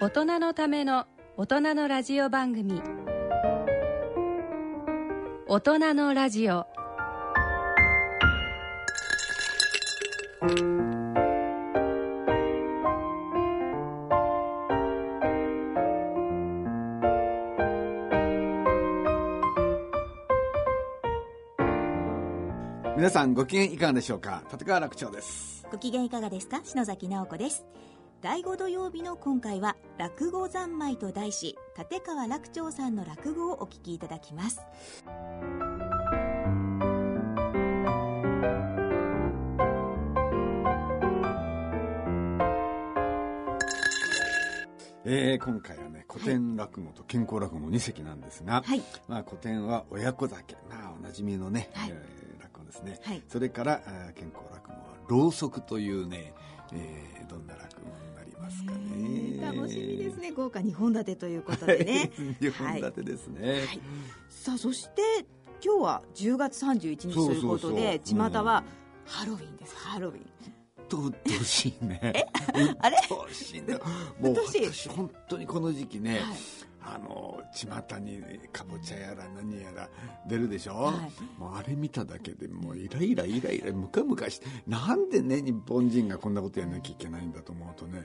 [0.00, 2.80] 大人のための大人のラジオ番組。
[5.48, 6.66] 大人のラジオ。
[22.96, 24.42] 皆さんご機嫌いかがでしょうか？
[24.52, 25.66] 立川楽長です。
[25.70, 26.60] ご機嫌いかがですか？
[26.64, 27.64] 篠崎直子です
[28.20, 34.60] 第5土曜日の今回は落語三昧と題し立川楽長さんの落語をお聞きいただきます。
[45.04, 48.82] えー、今回はね古典落語と健康落語の2席なんですが、はい。
[49.06, 51.90] まあ、古典は親子酒まあおなじみのね、はい。
[51.92, 53.80] えー落語ですね、はいそれから
[54.14, 56.34] 健康落語はろうそくというね、
[56.72, 59.40] えーどんな落語になりますかね。
[59.58, 60.30] 楽しみですね。
[60.32, 62.10] 豪華2本立てということでね。
[62.40, 63.80] 2本立てですね、はい。
[64.30, 65.26] さあそして
[65.62, 67.78] 今日は10月31日ということでそうそう
[68.18, 68.30] そう。
[68.30, 68.64] 巷は
[69.04, 69.76] ハロウィンです。
[69.76, 70.20] ハロウィン。
[70.88, 72.26] とうっとうしいね。
[72.78, 72.96] あれ？
[72.96, 73.80] うっとうしいんだよ。
[74.20, 76.38] もう私本当にこの時期ね、はい
[76.80, 77.66] あの巷
[77.98, 79.88] にかぼちゃやら何やら
[80.26, 80.74] 出るでしょ？
[80.74, 81.40] はい。
[81.40, 88.04] もうあれ見ただけでもうイライライライラムカムカして、なんでね日本人がこんなことやんなきゃいけないんだと思うとね。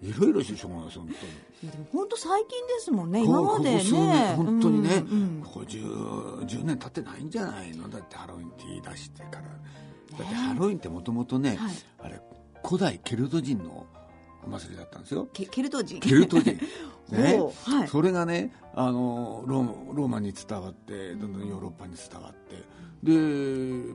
[0.00, 1.72] いろいろしょうがないです本当に。
[1.72, 5.42] でも本当最近ですもんねこ今までここ数年ね本当にね、うんうん。
[5.42, 7.88] ここ 10, 10年経ってないんじゃないの？
[7.88, 9.40] だってハロウィンって言い出してから。
[9.40, 9.44] だ
[10.14, 11.72] ってハロウィンってもともとね、はい。
[11.98, 12.20] あれ
[12.64, 13.86] 古代ケルト人の
[14.44, 15.28] お祭りだったんですよ。
[15.32, 16.00] ケケルト人。
[16.00, 16.58] ケルト人。
[17.10, 17.40] ね。
[17.64, 17.88] はい。
[17.88, 22.56] それがねあのローマローマに伝わってどんどんヨーロッパに伝わって
[23.02, 23.12] で、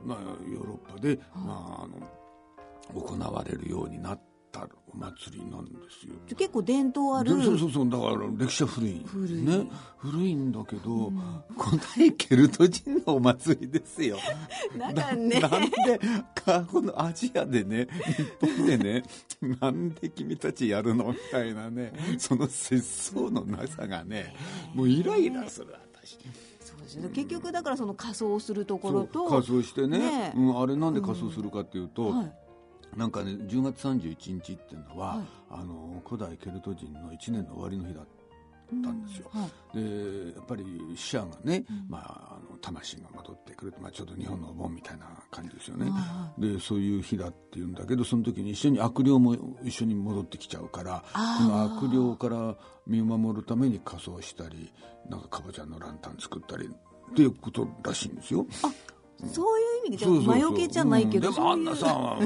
[0.04, 0.18] まあ、
[0.50, 4.20] ヨーロッパで、まあ、あの行われるようになっ
[4.54, 6.14] たお祭りなんですよ。
[6.36, 7.30] 結構伝統ある。
[7.42, 9.02] そうそうそうだから歴史は古い。
[9.04, 9.42] 古い。
[9.42, 9.68] ね。
[9.98, 11.12] 古いんだけど、
[11.58, 14.16] 古代ケルト人のお祭りですよ。
[14.78, 15.40] なんかね。
[15.40, 16.00] ななんで
[16.34, 17.88] かこのアジアでね
[18.40, 19.02] 日本でね
[19.60, 24.34] なんで君たちやるのみたいなねその節操のなさがね
[24.74, 26.18] もうイライラする私。
[27.12, 29.98] 結局だからその仮装するところとそう仮装してね。
[29.98, 30.32] ね。
[30.36, 32.32] うん、あれなんで仮装するかっていうと、はい
[32.96, 35.24] なんかね10月31日っていうのは、はい。
[35.50, 38.04] あの古代ケルト人の1年の終わりの日だっ
[38.82, 39.78] たんですよ、はい。
[39.78, 40.64] でやっぱり
[40.96, 52.56] 死者がね、まあ、あの魂が戻ってくる、まあ、ちょっと日本のお盆みたいな感じですよね、はでそういう日だっていうんだけどその時に一緒に悪霊も一緒に戻ってきちゃうからこの悪霊から
[52.86, 54.72] 身を守るために仮装したり
[55.08, 56.68] なんかかぼちゃんのランタン作ったり
[57.10, 58.46] っていうことらしいんですよ。
[59.32, 61.34] そういう意味でじゃ魔除けじゃないけど、うん。
[61.34, 62.18] でもあんなさ、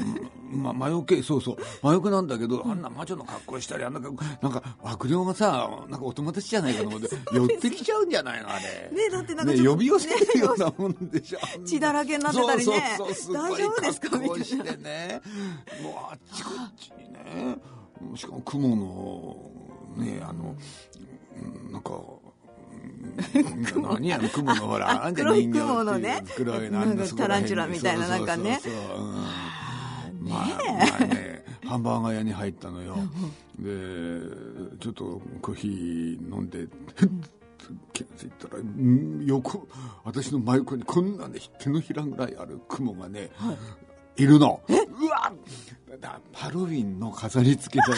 [0.51, 1.57] ま、魔除けそうそう。
[1.81, 8.89] 魔除けなんだけど、あんな魔女の格好したりあんななんか悪霊がさなんかお友達じゃないかと思って寄ってきちゃうんじゃないのあれ。
[8.91, 12.95] ねだってなんかね呼び寄せるようなもんでしょ、血だらけになってたりね。
[12.97, 14.17] そうそう大丈夫ですか？
[14.17, 15.21] みたいなね。
[15.83, 17.57] もうあっちこっちにね。
[18.15, 18.75] しかも雲
[19.97, 20.55] のねあの
[21.41, 22.18] うんなんかうん
[23.99, 26.23] 何やの雲のほらあん黒い雲のね。
[26.35, 28.59] 黒いなんかタランチュラみたいななんかね。
[28.61, 29.15] そうそうそううん
[30.21, 32.95] まあ、まあね、ハンバーガー屋に入ったのよ。
[33.57, 36.67] で、ちょっとコーヒー飲んで、
[37.93, 39.67] 気がついたら、うん横、
[40.03, 43.29] 私の真横にこんなね、手のひらぐらいある雲がね、
[44.17, 44.25] い。
[44.25, 44.61] るの。
[44.67, 45.31] うわ
[46.01, 47.97] だハロウィンの飾り付けだ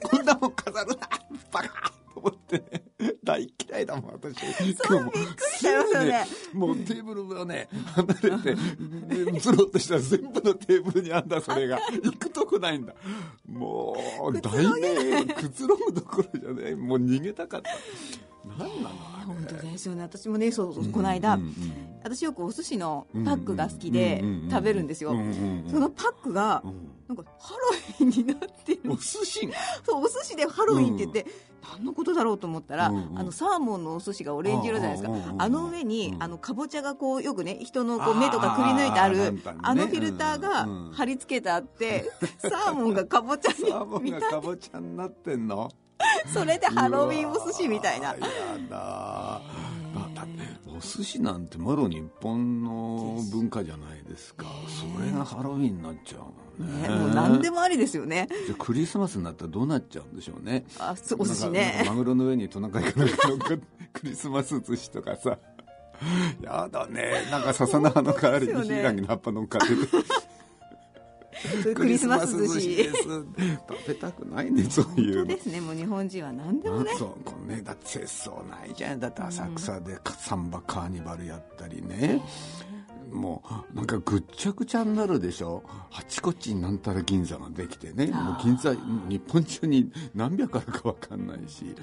[0.00, 0.08] た。
[0.08, 1.08] こんなもん飾るな。
[1.52, 2.84] バカと思ってね。
[3.22, 4.74] 大嫌いだもん、私。
[4.74, 5.10] 雲も。
[5.12, 11.78] びっくりしちゃいますよねもうテーブルがね、離れて、で移ろうとしたら全部のテーブルにあんだ、それが。
[12.02, 12.94] 行くとこないんだ。
[13.46, 16.74] もう、大迷惑、くつろぐどころじゃない。
[16.74, 17.70] もう逃げたかった。
[18.58, 21.52] 何なのあれ本当ですよね私もねそうそうこの間、うんうん
[22.06, 28.80] 私よくお寿司のパックが好きで食べるんですよ、うんうんうんそのパックがうんなんかハロウィンになってる。
[28.88, 29.54] お寿司が？
[29.84, 31.26] そうお寿司でハロウィンって言って、
[31.72, 33.18] 何のことだろうと思ったら、うんうん。
[33.18, 35.10] あのサーモンのお寿司がオレンジ色じゃないですか。
[35.10, 35.42] うんうんうんうん。
[35.42, 36.22] あの上に、うん。
[36.22, 45.70] あのかぼちゃがこうよくね人のこう目とかくり抜いてあるあのフィルターがうんうん貼り付けてあって、サーモンがかぼちゃ サーモンがかぼちゃになってんの？
[46.32, 48.08] それでハロウィンお寿司みたいな。
[48.08, 48.16] や
[48.68, 49.40] だ。
[49.94, 50.30] だだって
[50.66, 54.46] お寿司なんてもろ日本の文化じゃないですか。
[54.68, 56.88] それがハロウィンになっちゃうのね。
[56.88, 58.28] ね、もう何でもありですよね。
[58.46, 60.64] じゃあクリスマスになったらどうなっちゃうんでしょうね。
[60.78, 63.48] あそうお寿司ねかマグロの上にトナカイかなんか乗っか
[63.92, 65.38] クリスマス寿司とかさ。
[66.42, 67.26] やだね。
[67.30, 69.68] なんか笹の葉の代わりにヒイラギの葉っぱ乗っかって
[71.64, 72.76] てクリスマス寿司。
[72.76, 73.26] です食
[73.88, 75.60] べたくないねそういう本当ですね。
[75.60, 76.92] もう日本人は何でもね。
[76.98, 79.00] そうこのねだって節操ないじゃん。
[79.00, 82.20] だって浅草でサンバカーニバルやったりね、
[83.10, 83.42] も
[83.72, 85.62] うなんかぐっちゃぐちゃになるでしょ？
[85.92, 88.06] あちこちになんたら銀座ができてね。
[88.06, 88.74] もう銀座
[89.08, 91.64] 日本中に何百あるか分かんないし。
[91.64, 91.74] ね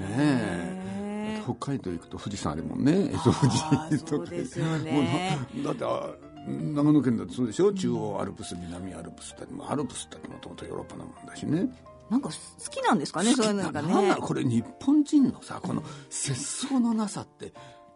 [0.00, 1.42] え。
[1.44, 3.10] 北海道行くと富士山あるもんね。
[3.12, 5.38] 江戸富士とかそうですよね。
[5.54, 6.14] もうなだってあ
[6.46, 7.72] 長野県だってそうでしょ？
[7.72, 11.68] 中央アルプス南アルプスだアルプスだってもともとヨーロッパのもんだしね。
[12.10, 12.34] なんか好
[12.70, 13.88] きなんですかねそういうのがね。
[13.92, 17.52] なんだこれ日本人のさこの節操のなさって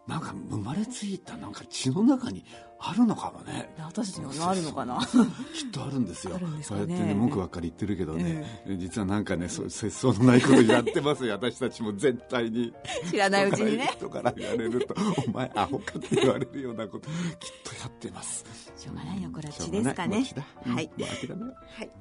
[0.09, 2.43] なんか生まれついたなんか血の中に
[2.81, 3.69] あるのかもね。
[3.77, 4.99] 私たちにもあるのかな。
[5.53, 6.37] きっとあるんですよ。
[6.37, 6.63] ね。
[6.63, 11.33] そうやってね文句ばっかり言ってるけどね、実はなんかねそう節操のないことやってますよ。
[11.39, 12.73] 私たちも絶対に。
[13.09, 13.89] 知らないうちにね。
[13.93, 14.95] 人から言われると
[15.27, 17.15] 「お前アホか」って言われるようなこときっ
[17.63, 18.45] とやってます。
[18.77, 19.83] しょうがないよこれは血しょうがない。
[19.83, 20.73] ですかね。
[20.75, 20.89] はい。
[20.97, 21.91] はい。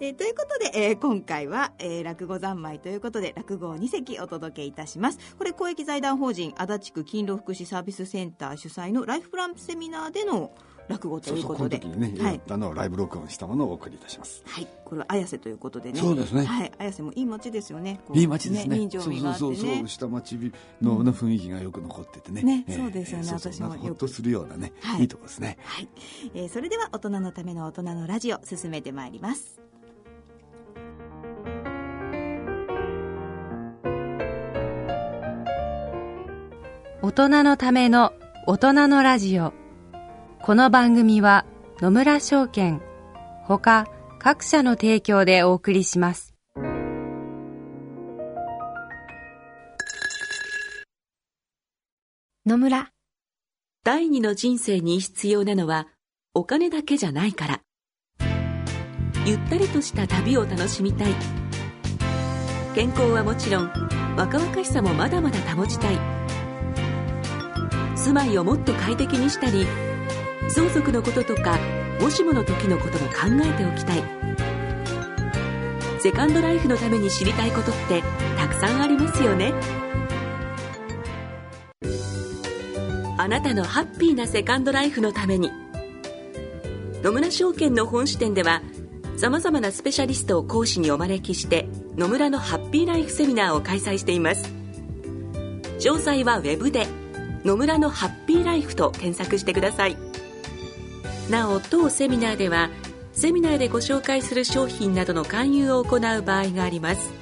[0.00, 5.18] えーということで、えー今回は、えー落語三昧ということで落語を2席お届けいたします。
[5.36, 10.52] これ公益財団法人足立区勤労福祉サービスセンター主催のライフプランセミナーでの
[10.88, 16.00] 落語ということで時にね、はいやったのをライブ録音したものをお送りいたしますはい、これは綾瀬ということでね。
[16.00, 18.00] そうですねはい、綾瀬もいい街ですよね。
[18.12, 18.76] いい街ですね。
[18.76, 19.88] 人情味があってそうそうそうねそう。
[19.88, 22.42] 下町のの雰囲気がよく残っててね。
[22.42, 25.56] ねえそうですよねそうそう私もほっとするようなね、はいい、いとこですね。
[25.64, 25.88] はい、
[26.34, 29.60] えーそれでは大人のための大人のラジオ進めてまいります。
[37.02, 38.12] 大人のための
[38.46, 39.52] 大人のラジオ
[40.46, 41.46] この番組は
[41.80, 42.82] 野村証券
[43.44, 43.86] ほか
[44.18, 46.34] 各社の提供でお送りします。
[52.44, 52.90] 野村。
[53.84, 55.88] 第二の人生に必要なのは
[56.34, 57.60] お金だけじゃないから。
[59.24, 61.14] ゆったりとした旅を楽しみたい。
[62.74, 63.72] 健康はもちろん
[64.14, 65.98] 若々しさもまだまだ保ちたい。
[67.96, 69.66] 住まいをもっと快適にしたり
[70.48, 71.58] 相続のこととか
[72.00, 73.14] もしもの時のことも考
[73.44, 74.02] えておきたい。
[76.00, 78.02] セカンドライフのために知りたいことって
[78.36, 79.54] たくさんありますよね。
[83.16, 85.50] あなたのハッピーなセカンドライフのために。
[87.02, 88.62] 野村証券の本支店では
[89.16, 94.52] さまざまなスペシャリストを講師にお招きして野村のハッピーライフセミナーを開催しています。
[95.78, 96.86] 詳細はウェブで
[97.44, 100.03] 「野村のハッピーライフ」と検索してください。
[101.30, 102.70] なお当セミナーでは
[103.12, 107.12] セミナーでご紹介する商品などの勧誘を行う場合があります。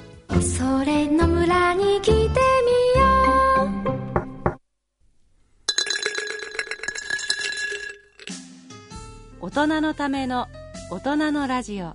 [0.57, 2.29] それの村に来てみよ
[2.99, 3.93] う。
[9.39, 10.47] 大人のための
[10.89, 11.93] 大人のラジオ。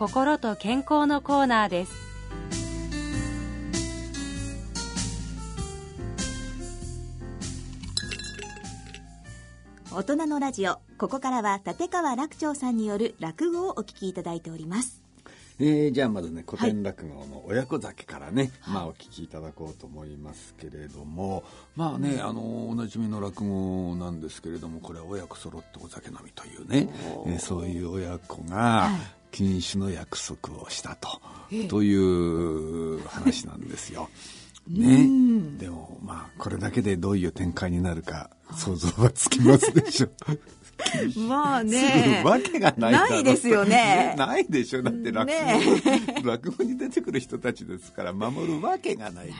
[0.00, 1.99] 心と健康のコーナーです
[9.92, 15.02] 大人のラジオ、ここからは立川楽長さんによる落語をお聞きいただいております。
[15.58, 21.44] えーじゃあまずね古典落語の親子酒からね、まあお聞きいただこうと思いますけれども
[21.76, 26.88] まあね、あのおなじみの落語なんですけれどもこれは親子揃ってお酒飲みというね、
[27.26, 28.88] えーそういう親子が
[29.32, 31.20] 禁酒の約束をしたと、
[31.68, 34.08] という話なんですよ。
[34.70, 35.08] ね、
[35.58, 40.08] でもまあこれだけでどういう展開になるか想像はつきますでしょ
[41.28, 44.14] まあするわけがないないですよね。
[44.18, 44.82] ないでしょ。
[44.82, 45.60] だって落語,、ね。
[46.24, 49.32] 落語に出てくる人たちですから守るわけがない、う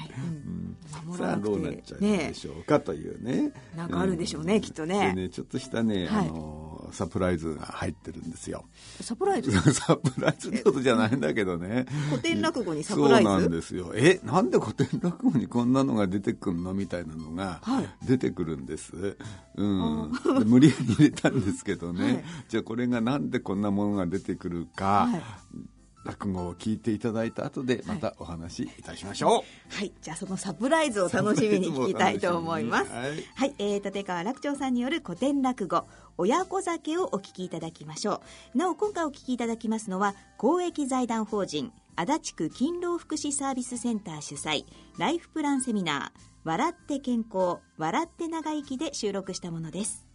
[0.51, 0.77] ん。
[1.17, 3.53] さあどうなっちゃうんでしょうかというね。
[3.77, 5.13] なんかあるんでしょうねきっとね。
[5.15, 6.29] でねちょっとしたね、はい。
[6.29, 8.65] あのサプライズが入ってるんですよ。
[9.01, 9.51] サプライズ？
[9.73, 11.87] サプライズってことじゃないんだけどね。
[12.11, 13.29] 古典落語にサプライズ？
[13.29, 13.93] そうなんですよ。
[13.95, 17.89] えなんで古典落語にこんなのが出てくんのみたいなのがはい。
[18.07, 19.17] 出てくるんです、
[19.57, 22.25] うん、で無理やり入れたんですけどね、 はい。
[22.49, 25.23] じゃあこれがなんでこんなものが出てくるか、はい
[26.05, 32.85] 落語を聞いていただいた後でまたお話しいたしましょう、はい、じゃあそのサプライズを楽しみに聞きたいと思います。
[32.85, 38.23] サプライズも楽しみにはい、えー、立川楽長さんによる古典落語、親子酒をお聞きいただきましょ
[38.55, 38.59] う。
[38.59, 44.65] なお、今回お聞きいただきますのは、公益財団法人、足立区勤労福祉サービスセンター主催、
[44.99, 50.10] ライフプランセミナー、笑って健康、笑って長生きで収録したものです。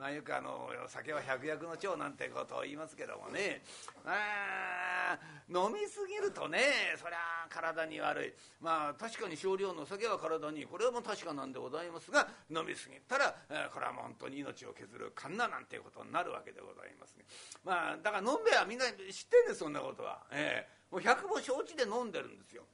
[0.00, 3.60] まあ、よくあの酒は百薬の長なんてことを言いますけどもね。
[4.06, 8.32] あ飲みすぎるとねそりゃ体に悪い。
[8.62, 17.24] まあ確かに少量の酒は体にこれはもう確かなんでございますが飲みすぎたら、えー、これはもう本当に命を削るカンナなんていうことになるわけでございますね。
[17.62, 19.04] まあだから飲んべはみんな知って
[19.44, 22.64] んですそんなことは、えー、もう百も承知で飲んでるんですよ。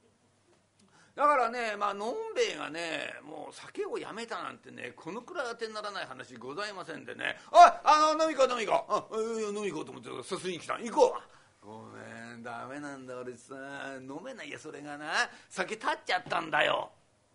[1.17, 9.17] だからね、まあのんべえがねもう酒をやめたなんてねこのくらい当てにならない話ございませんでね「ああの飲み行こう飲み行こう。
[9.17, 10.77] あ飲み行こうと思ってさすに来た。
[10.77, 11.21] 行こう」
[11.65, 13.55] ごめんダメなんだ俺さ。
[13.99, 15.27] 飲めないやそれがな。
[15.49, 16.91] 酒立っちゃったんだよ。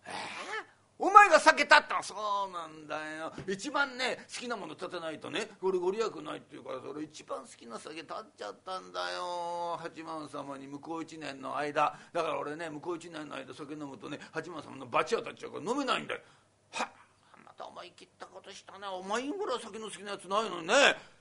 [0.06, 0.12] えー？
[1.02, 3.32] お前が酒立ったそうなんだよ。
[3.48, 9.76] 一番ね好きなもの立てないとねこれご利益ないっていうからそれ一番好きな酒立っちゃったんだよ。
[9.82, 11.98] 八幡様に向こう一年の間。
[12.12, 16.20] だから俺ね向こう一年の間酒飲むとね八幡様の罰当たっちゃうから飲めないんだよ。
[16.70, 16.88] は
[17.44, 20.74] また思い切ったことしたねお前ぐらい酒の好きなやつないのにね。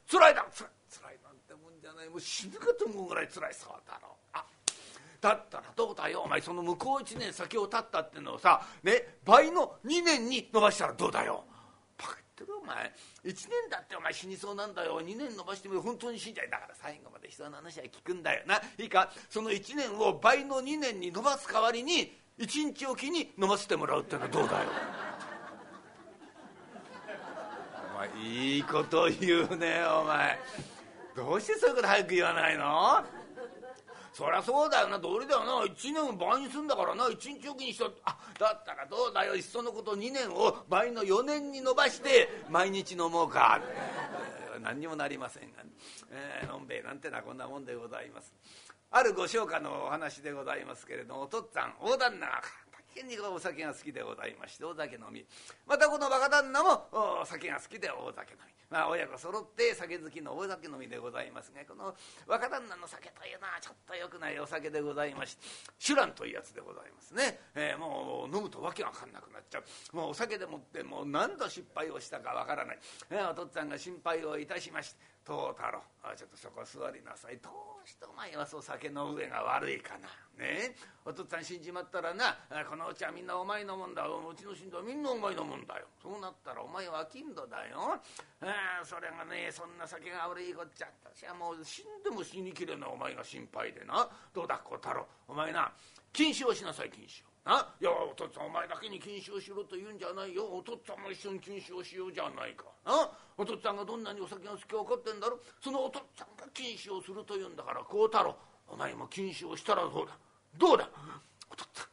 [0.06, 0.46] つらいだ。
[0.54, 0.62] つ
[1.02, 2.10] らいなんてもんじゃない。
[2.10, 3.54] もう死ぬかと思うぐらいつらい。
[3.56, 4.21] そうだろう。
[5.22, 11.44] だったらどうだよお前その向こう1年先を立ったってのをさ、ね、倍の2年に伸ばしたらどうだよ。
[11.98, 12.76] バカ言ってるお前。
[12.78, 12.92] 1
[13.24, 15.00] 年だってお前死にそうなんだよ。
[15.00, 18.60] 2年伸ばしても本当に死んじゃいだから最後まで人の話は聞くんだよな。
[18.80, 19.12] いいか？
[19.30, 24.70] その1年を倍の2年に伸ばす代わりに1日おきに飲ませてもらうってのはどうだよ。
[27.94, 30.40] お前いいこと言うねお前。
[31.16, 33.21] どうしてそういうこと早く言わないの？
[34.22, 35.66] そりゃそうだよな道理だよな。
[35.66, 37.06] 1年を倍にすんだからな。
[37.06, 39.36] 1日おきにしとあだったらどうだよ。
[39.36, 43.60] いっそのこと2年を倍の4年に延ばして毎日飲もうか、
[44.62, 45.64] 何にもなりませんが、
[46.12, 48.32] えー、のんべえなんてのはこんなもんでございます。
[48.92, 52.44] あるご商家のお話でございますけれどもお父っつぁん大旦那が
[52.94, 55.26] 大変にお酒が好きでございましてお酒飲み。
[55.66, 56.86] またこの若旦那も
[57.22, 58.51] お酒が好きで大酒飲み。
[58.72, 61.94] まあ親子揃って酒好きの大酒飲みでございますがこの
[62.26, 65.44] 若旦那の酒というのはちょっとよくないお酒でございまして
[65.78, 69.96] 酒乱というやつでございますね、えー、もう飲むとわけわかんなくなっちゃう。
[69.96, 75.82] もうお酒でもってもう何度失敗をしたかわからない、えー、お父っつぁんが心配をいたしまして藤太郎
[76.18, 77.38] ちょっとそこ座りなさい。
[77.38, 80.10] どうしてお前はそう酒の上が悪いかな。
[80.38, 80.76] ね？
[81.06, 82.36] お父っつぁん死んじまったらな
[82.68, 84.04] このうちはみんなお前のもんだ。
[84.08, 85.86] うちの死んだみんなお前のもんだよ。
[86.02, 88.02] そうなったらお前は金土だよ。
[88.42, 94.10] あそれがねそんな酒が悪いこっちゃ私はもう死んでも死にきれないお前が心配でな。
[94.34, 95.06] どうだ小太郎。
[95.28, 95.72] お前な
[96.12, 97.31] 禁酒をしなさい禁酒を。
[97.46, 97.74] な。
[97.80, 100.46] いやお父っつぁんお前だけに禁酒をしろと言うんじゃないよ。
[100.46, 102.66] お父っつぁんも一緒に禁酒をしようじゃないか。
[102.86, 108.36] あお父っつぁんがどんなにお酒が好きか分かってんだろそのお父っつぁんが禁酒をすると言うんだから孝太郎
[108.68, 110.18] お前も禁酒をしたらどうだ？
[110.58, 110.90] どうだ？
[111.50, 111.91] お父っつぁん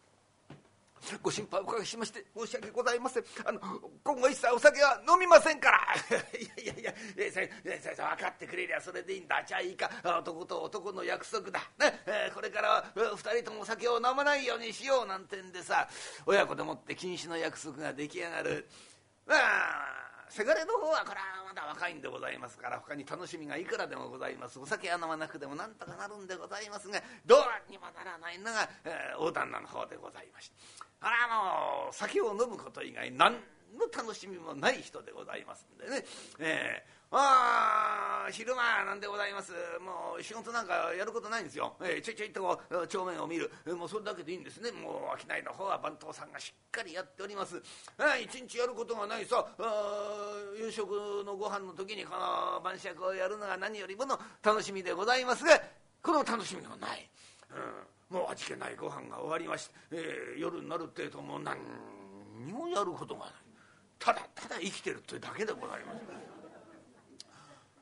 [1.22, 3.24] ご心配おかけしまして申し訳ございません。
[3.44, 3.60] あの
[4.04, 5.78] 今後一切お酒は飲みませんから。
[6.38, 6.94] いやいやいや
[7.32, 7.50] 先
[7.82, 9.42] 生分かってくれりゃそれでいいんだ。
[9.44, 9.90] じゃあいいか。
[10.04, 12.02] 男と男の約束だ、ね。
[12.06, 15.88] えー、これからは2人ともお酒を飲まないようにしようなんてんでさ。
[16.26, 18.68] 親子でもって禁止の約束が出来上がる。
[19.26, 19.97] まあ
[20.30, 24.58] せがれの方はこれはまだ若いんでございますから他に楽しみがいくらでもございます。
[24.58, 30.56] お酒は飲まなくてもなんとかなるんでございますがどうにもならないのが、えー、大旦那の方でございまして。
[31.00, 31.10] あ
[31.86, 36.04] の酒を飲むこと以外何の楽しみもない人でございますんでね、
[36.40, 39.52] えーああ昼間なんでございます。
[39.80, 44.70] もう仕事なんかやることないんですよ、えー、ちょいちょいとこう帳面を見る、もうそれだけでいいんですね。
[44.72, 47.62] もう商いの方は番頭さんがしっかりやっております。
[48.22, 49.46] 一日やることがないさ
[50.58, 55.44] 夕食のご飯の時にこの晩酌をやるのが何よりもの楽しみでございます。
[55.44, 55.58] が
[56.02, 57.08] この楽しみがない、
[58.10, 61.56] うん、もう味気ないご飯が終わりまして、えー、夜になるってえともう何
[62.44, 63.32] にもやることがない。
[63.98, 66.37] ただただ生きてるというだけでございます。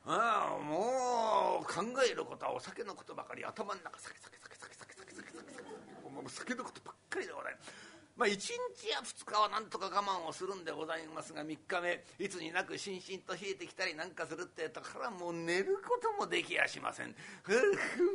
[0.09, 3.43] ああもう考えることはお酒のことばかり。
[3.43, 6.09] 頭の中酒酒酒酒酒酒酒酒酒。
[6.09, 7.87] もう酒のことばっかりでございます。
[8.15, 8.49] まあ、1日
[8.89, 17.09] や2日はなんとか我慢をするんでございますが3日目いつになくしんしんと冷えてきたりなんかするってとからもう寝ることもできやしません。
[17.09, 17.13] も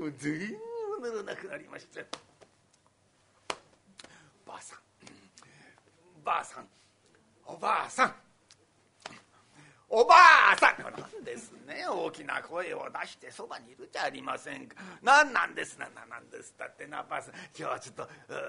[0.06, 0.58] う全然
[1.02, 2.06] 寝れなくなりまして。
[4.46, 4.78] ばあさん。
[6.24, 6.66] ばあさん。
[7.46, 8.31] おばあさん。
[9.94, 10.14] おば
[10.54, 11.84] あさんなんですね。
[11.86, 14.76] 大きな声を出してそばにいるじゃありませんか。
[15.02, 15.78] 何なんです？
[15.78, 16.54] な何です？
[16.58, 17.34] だってなばあさん。
[17.54, 18.08] 今日はちょっと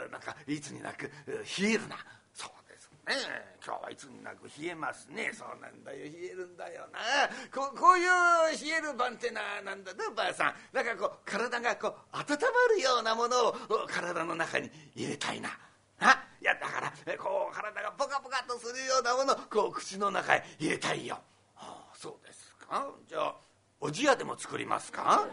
[0.09, 1.97] なんかいつになく冷えるな。
[2.33, 3.13] そうですね。
[3.59, 5.31] 今日はいつになく冷えますね。
[5.33, 6.05] そうなんだよ。
[6.05, 7.00] 冷えるんだよな。
[7.53, 10.55] ここういう冷える晩ってななんだねばあさん。
[10.71, 13.55] なんかこう体がこう温まるようなものを
[13.91, 15.50] 体の中に入れたいな？
[16.39, 21.19] いやだからこう体がポカポカとするようなものをこう口の中へ入れたいよ。
[22.03, 22.86] そうですか？
[23.07, 23.36] じゃあ
[23.79, 25.25] おじやでも作りますか？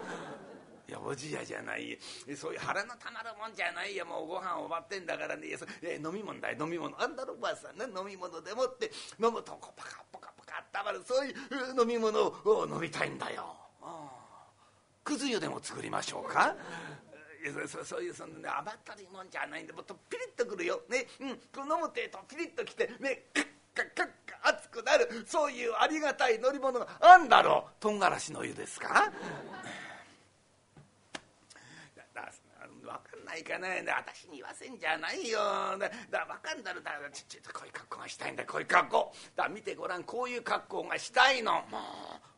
[0.89, 1.99] いやおじやじゃない。
[2.37, 4.07] そういう腹のたまるもんじゃないよ。
[4.07, 5.49] もうご飯終わってんだからね。
[5.83, 6.95] え飲み物だよ飲み物。
[7.03, 11.03] あんだろばあさんね飲み物でもって飲むとこパカポカポカあったまる。
[11.05, 11.35] そういう
[11.81, 13.53] 飲み物を飲みたいんだよ。
[15.03, 16.55] くず湯でも作りましょうか？
[17.67, 20.83] そそういうそのね甘ったるいもんじゃないんでもっとピリッとくるよ。
[20.89, 21.09] ね。
[21.19, 21.29] うん。
[21.29, 23.47] 飲むってとピリッときてねカッ
[23.81, 24.07] カッカッ
[24.43, 27.73] カ熱くなるそういうありがたい乗り物があんだろう。
[27.81, 29.11] とんがらしの湯ですか？
[32.83, 33.69] 分かんないかな
[33.99, 35.39] 私に言わせんじゃないよ。
[35.79, 38.45] だだ分かんだろだちちょっとこういう格好がしたいんだ。
[38.45, 39.13] こういう格好。
[39.37, 40.03] だ見てごらん。
[40.05, 41.53] こういう格好がしたいの。
[41.71, 41.79] も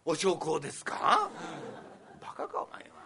[0.04, 1.30] うお焼香ですか？
[2.20, 3.01] バカかお前は。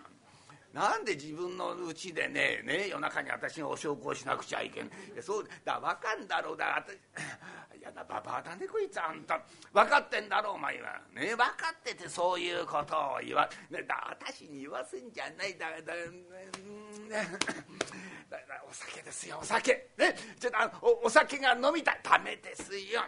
[0.77, 4.91] なんで自分のうちでねね夜中に私がお焼香しなくちゃいけん
[5.23, 6.99] そうだ分かんだろうだ私
[7.81, 9.41] 嫌なババアだねこいつあんた。
[9.73, 11.01] 分かってんだろお前は。
[11.15, 15.57] ね分かっててそういうことを言わ、ね、だ私に言わせんじゃない。
[15.57, 15.95] だだだ
[18.29, 19.89] だお酒ですよお酒。
[19.97, 22.01] ねちょっとおお酒が飲みたい。
[22.03, 23.03] ダメですよ。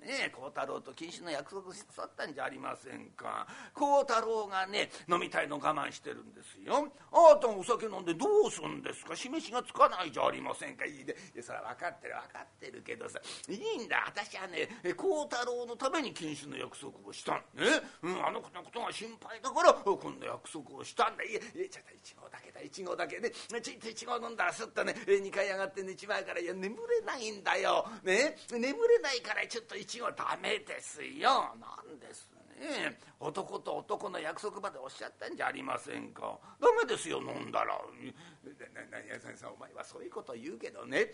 [0.00, 3.46] ね孝太郎と禁止の約束しさったんじゃありませんか。
[3.74, 6.88] 孝太郎がね飲みたいの我慢してるんですよ。
[7.12, 9.14] あなたお酒飲んでどうすんですか？
[9.14, 10.84] 示しがつかないじゃありませんか。
[10.84, 13.20] いいでねそれは分かってる分かってるけどさ。
[13.48, 14.04] いいんだ。
[14.06, 17.36] 私はね孝太郎のために禁止の約束をしたん。
[17.54, 17.66] ね、
[18.02, 21.24] うん、あの子のことが心配だからこんな約束をしたんだ。
[21.24, 22.60] いやいやちょっと一合だけだ。
[22.60, 27.86] 一合だけねちょっと一合飲んだらすっとね2階上がって寝ちまうからいや眠れないんだよ。
[28.04, 28.36] ね？
[28.50, 31.54] 眠れないからちょっと一応ダメですよ。
[31.58, 32.28] なんです
[32.60, 32.98] ね。
[33.18, 36.38] 男と男の約束までおっしゃったんじゃありませんか。
[36.60, 37.74] ダメですよ飲んだら。
[37.76, 41.12] お前はそういうこと言うけどね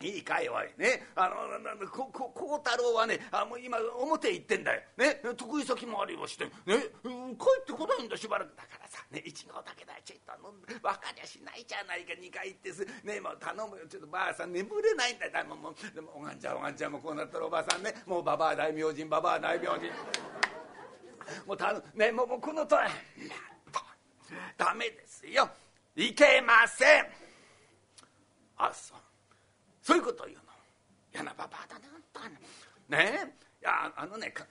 [0.00, 0.68] いいかいおい。
[0.76, 1.08] ね。
[1.16, 4.82] あのここ孝太郎はねあもう今表行ってんだよ。
[4.96, 5.20] ね。
[5.36, 6.44] 得意先もありまして。
[6.44, 6.50] ね。
[6.66, 8.54] 帰ってこないんだしばらく。
[8.54, 12.12] だからさね一合だけだちょっと飲んで分かりゃしないじゃないか。
[12.14, 12.86] 2回行ってす。
[13.02, 13.86] ねもう頼むよ。
[13.88, 15.32] ちょっとばあさん眠れないんだよ。
[15.46, 17.92] もうもうでもおがんちゃんおがんちゃんもこうなったらおばあさんね。
[18.06, 19.90] もうばばあ大名人ばばあ大名人。
[21.44, 21.82] もう頼む。
[21.98, 22.86] ねもうもうこのとおり。
[24.56, 25.50] ダメですよ。
[25.96, 27.06] いけません。
[28.58, 28.97] あそう。
[29.88, 30.42] そういうこと言うの。
[31.14, 32.28] 嫌なババアだなあんた
[32.94, 33.32] ね？
[33.58, 34.44] いやあのね考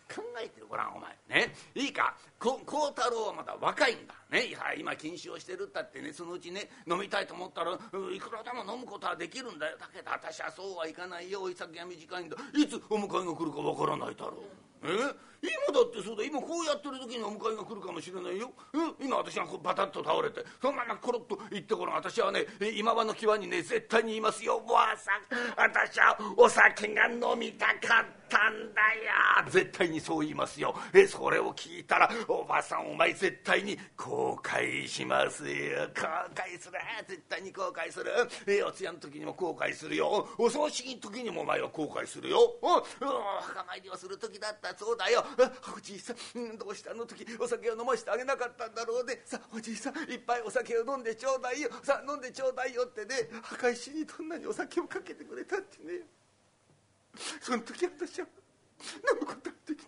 [0.44, 1.16] えてごらんお前。
[1.30, 1.54] ね？
[1.76, 2.18] いいか？
[2.40, 4.16] 孝太郎はまだ若いんだ。
[4.32, 4.48] ね？
[4.48, 7.78] いや今禁酒をしてるったってねそのうちね飲みたいと思ったらい
[8.20, 9.78] くらでも飲むことはできるんだよ。
[9.78, 11.44] だけど私はそうはいかないよ。
[11.44, 12.38] おい先が短いんだ。
[12.56, 14.42] いつお迎えが来るかわからないだろ
[14.77, 14.77] う。
[14.84, 14.88] え？
[15.40, 16.24] 今だってそうだ。
[16.24, 18.52] 今こうやってる時にお迎えが来るかもしれないよ。
[19.00, 24.58] 今私がこうバタッと倒れてそのままコロッと言ってこの私はね今場の際にね絶対に言いますよ。
[24.58, 25.22] おばあさん
[25.56, 28.82] 私はお酒が飲みたかったんだ
[29.46, 29.52] よ。
[29.52, 30.76] 絶対にそう言いますよ。
[30.92, 35.84] えそれを聞いたらおばあさんお前絶対に後悔しますよ。
[35.94, 36.02] 後
[36.34, 36.80] 悔する。
[37.08, 38.12] 絶対に後悔する。
[38.48, 40.28] えお通夜の時にも後悔するよ。
[40.40, 42.56] お葬式の時にもお前は後悔するよ。
[42.64, 42.82] お
[43.42, 45.24] 墓参りをする時だったそうだよ。
[45.76, 49.22] おじいさんどうしてあの時お酒を飲ませてあげなかったんだろうね。
[49.26, 51.70] さおじいさんいっぱいお酒を飲んでちょうだいよ。
[51.84, 53.30] さあ飲んでちょうだいよってね。
[53.44, 56.02] 墓石にどんなにお酒をかけてくれたってね。
[57.42, 58.28] その時私は
[59.12, 59.88] 飲むことができない。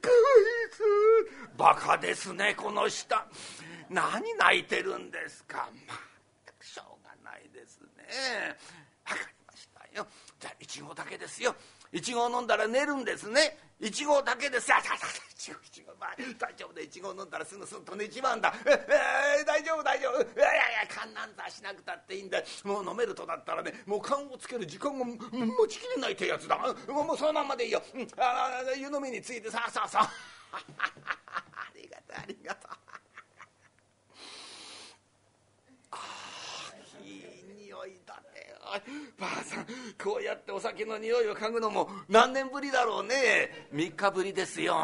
[0.00, 1.56] かわいそう。
[1.56, 3.16] バカですねこの人
[3.90, 5.68] 何泣いてるんですか。
[5.86, 6.14] まあ
[6.60, 8.56] しょうがないですね。
[9.04, 10.06] 分かりましたよ。
[10.40, 11.54] じゃあ一合だけですよ。
[11.94, 13.56] 一合飲んだら寝るんですね。
[13.78, 14.78] 一合だけですあ
[15.30, 18.52] 一合一合、まあ、大丈夫で一合飲んだらすぐすぐと寝ちまうんだ。
[18.66, 18.70] え
[19.40, 20.20] え大丈夫大丈夫。
[20.20, 22.42] いやいや勘なんざしなくたっていいんだ。
[22.64, 25.16] もう飲めるとだったらねもう勘をつける時間が持
[25.68, 26.58] ちきれないってやつだ。
[26.88, 30.10] もうもうそのまんまでいいよ、うん、あ湯飲みについてさあさあさあ。
[30.52, 30.60] あ
[31.76, 32.73] りがとうありがとう。
[39.18, 39.66] ばあさん
[40.02, 43.68] こうやってお酒の匂いを嗅ぐのも何年ぶりだろうね。
[43.72, 44.76] 3日ぶりですよ。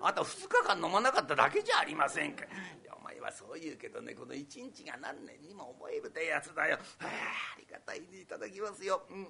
[0.00, 2.44] あと2日間飲まなかっただけじゃありませんか。
[2.44, 2.48] い
[2.84, 6.78] やお前はそう言うけどねこの一日が何年にも覚えるってやつだよ。
[7.00, 9.28] あありがたいにいただきますよ、うん。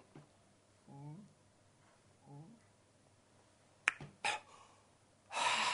[5.30, 5.68] あ。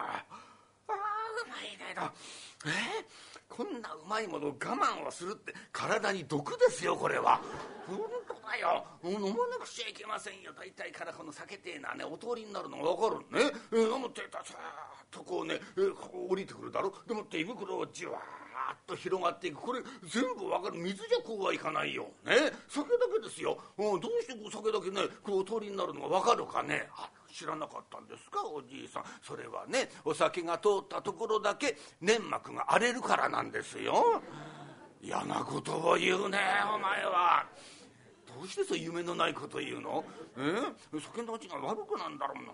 [0.00, 0.24] あ
[0.88, 2.02] うまいけど
[2.70, 3.37] え？
[3.58, 7.40] こんなうまいものを我慢をするって体に毒ですよこれは。
[7.88, 8.86] 本当だよ。
[9.02, 10.52] 飲まなくちゃいけませんよ。
[10.56, 16.94] 大体からこの酒ってえのはねお通りになるのが分かるね、飲むってたさーっとこうね、こう降りてくるだろ。
[17.08, 19.56] でもって胃袋をじわーっと広がっていく。
[19.56, 20.78] これ全部わかる。
[20.78, 22.04] 水じゃこうはいかないよ。
[22.24, 22.34] ね？
[22.68, 26.88] 酒だけですよ、うん、どうしてお酒だけねこうお通りになるのがわかるかね？
[26.96, 28.46] あ知らなかったんですか？
[28.46, 29.04] おじいさん。
[29.22, 34.22] それはねお酒が通ったところだけ粘膜が荒れるからなんですよ。
[35.00, 36.38] 嫌なことを言うね
[36.74, 37.46] お前は。
[38.26, 40.04] どうしてそう夢のないこと言うの？
[40.36, 40.98] え？
[41.00, 42.52] 酒の味が悪くなんだろうな。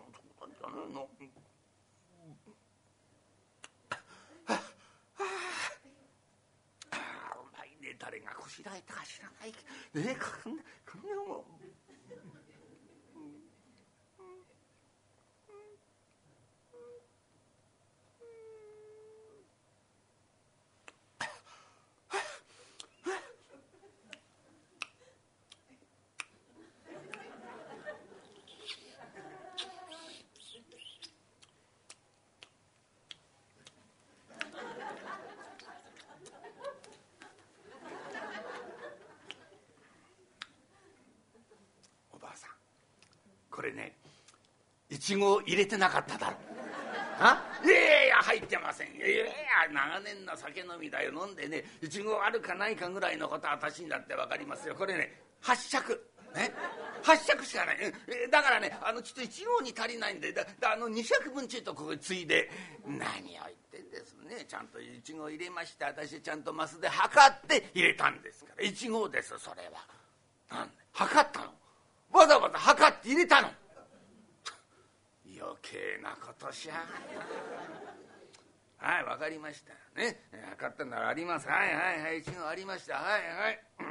[8.55, 11.65] そうなんじゃねえの誰がこしらえたか知らないねこんなこんなもん
[43.65, 43.97] れね
[44.91, 46.37] いちご入れてなかっただろ。
[47.19, 47.43] あ？
[47.65, 48.89] いやいや入ってません。
[48.95, 49.25] いやいや
[49.73, 51.13] 長年の酒飲みだよ。
[51.13, 54.75] 飲んでねいちごあるかないかぐらいのことは私にだって分かりますよ。
[54.75, 56.01] これね八尺
[56.35, 56.53] ね？
[57.03, 57.77] 八尺しかない。
[58.31, 62.51] だからねあのちょっと一合に足りないんでだあの二尺分ちょっとここついで
[62.85, 64.45] 何を言ってんですね。
[64.47, 68.65] ちゃんといちご入れまして私ちゃんとマスで測って入れたんですから。
[68.65, 69.87] 一合ですそれは。
[70.51, 71.54] なん測ったの？
[72.65, 73.49] 測って入れたの。
[75.27, 76.81] 余計なことしやが
[78.79, 80.01] はい分かりました。
[80.01, 80.19] ね。
[80.51, 81.47] 測ったならあります。
[81.47, 82.95] はいはいはい一応ありました。
[82.95, 83.87] はいはい、うん、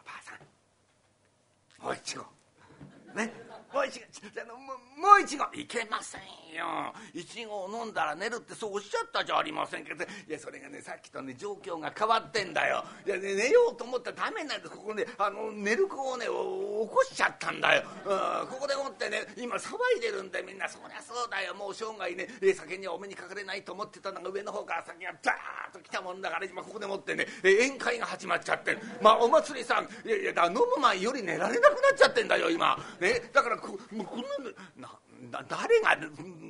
[0.00, 2.26] おばあさんもう一度
[3.14, 3.32] ね
[3.71, 6.20] もう一度あのももう一度いけません
[6.56, 6.92] よ。
[7.14, 10.04] いちごを飲んだら寝るってそうおっしゃったじゃありませんけど。
[10.04, 12.84] いやそれがねさっきとね状況が変わってんだよ。
[13.06, 21.54] いや、ね、寝ようと思ったらダメなんでここねあの寝る子をね起こしちゃったんだよ、うん、ここでもってね今騒いでるんでみんなそりゃそうだよ。
[21.54, 32.78] もう生涯ね酒にはお目にかかれないと思ってたのが上の方から酒がザーッと来たもんだから今ここでもってね宴会が始まっちゃってまあお祭りさんいやいやだ飲む前より寝られなくなっちゃってんだよ今。
[33.00, 34.20] ねだからこもうこん
[34.80, 34.88] な
[35.30, 35.96] な誰が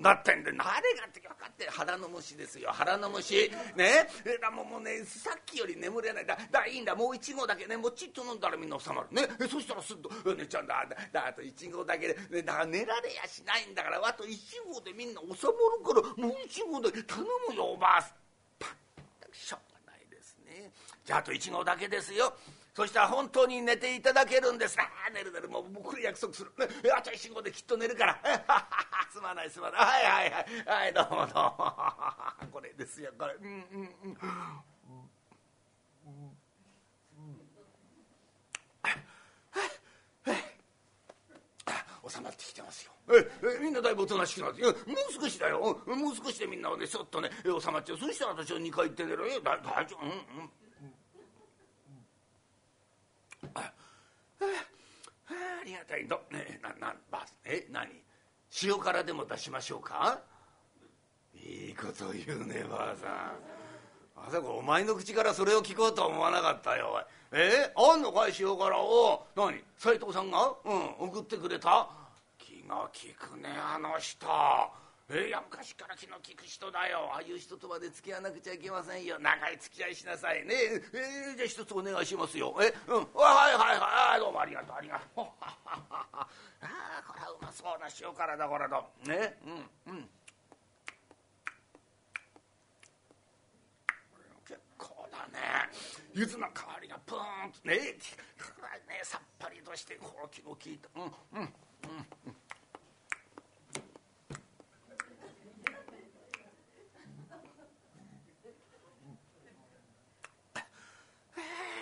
[0.00, 0.72] なってんで誰が
[1.06, 2.70] って分かって腹の虫ですよ。
[2.72, 3.50] 腹の虫。
[3.76, 4.08] ね。
[4.24, 6.26] えだもうもねさっきより眠れない。
[6.26, 6.94] だだいいんだ。
[6.94, 7.76] もう一合だけね。
[7.76, 9.08] もうちっと飲んだらみんな収まる。
[9.10, 9.28] ね。
[9.40, 12.08] えそしたらすっと寝ちゃうんだだあと一合だけ。
[12.08, 14.00] で、ね、だから寝られやしないんだから。
[14.06, 18.10] あと一合でみんな収まるからもう一合で頼むよおばあ
[18.58, 18.70] パッ
[19.32, 20.70] しょうがないですね。
[21.04, 22.32] じゃああと一合だけですよ。
[22.74, 28.18] そしたら本当に寝ていただけるんですああ寝る寝るもう僕約束する、ね、あと一号できっと寝るから。
[29.12, 29.80] すまないすまない。
[29.80, 30.64] はいはいはい。
[30.64, 32.50] はいどうもどうも。
[32.50, 33.34] これですよこれ。
[33.34, 34.18] うんうんうん。
[42.08, 44.62] 収まってきてますよええみんなだいぶおとなしくなって。
[44.62, 44.74] もう
[45.12, 45.82] 少しだよ。
[45.86, 47.98] もう少しでみんなはねちょっとね収まっちゃう。
[47.98, 49.28] そしたら私は2回行って寝る。
[49.30, 50.04] よ大丈夫？
[50.04, 50.50] うんうん
[53.54, 53.72] あ
[55.28, 57.88] ありがたいど、ね、ななばえ何
[58.62, 60.20] 塩辛でも出しましょうか？
[61.34, 63.38] いいこと言うねばあさん。
[64.14, 67.04] まさかお前の口からそれを聞こうとは思わなかったよ。
[67.32, 67.72] え？
[67.74, 69.26] あんのかい塩辛を。
[69.34, 69.62] 何？
[69.76, 70.54] 斎藤さんが？
[70.64, 71.88] うん送ってくれた？
[72.38, 74.26] 気が利くねあの人。
[75.10, 77.10] えー、いや昔から気の利く人だよ。
[77.12, 79.18] ああいう人とまで付き合わなくちゃいけませんよ。
[79.18, 80.54] 長い付き合いしなさいね。
[80.54, 82.54] えー、じゃあ一つお願いしますよ。
[82.60, 82.72] え？
[82.86, 82.96] うん。
[82.96, 84.20] はいはいはい。
[84.20, 85.26] どうもありがとうありがとう。
[86.62, 88.76] ああこれはうまそうな塩辛だこれと。
[89.08, 89.36] ね。
[89.86, 90.08] うんうん。
[94.46, 95.68] 結構だね。
[96.14, 100.88] 柚子の香りがプーンとねねさっぱりとしてこう気の利いた。
[100.94, 101.48] うんうんうん
[102.26, 102.36] うん。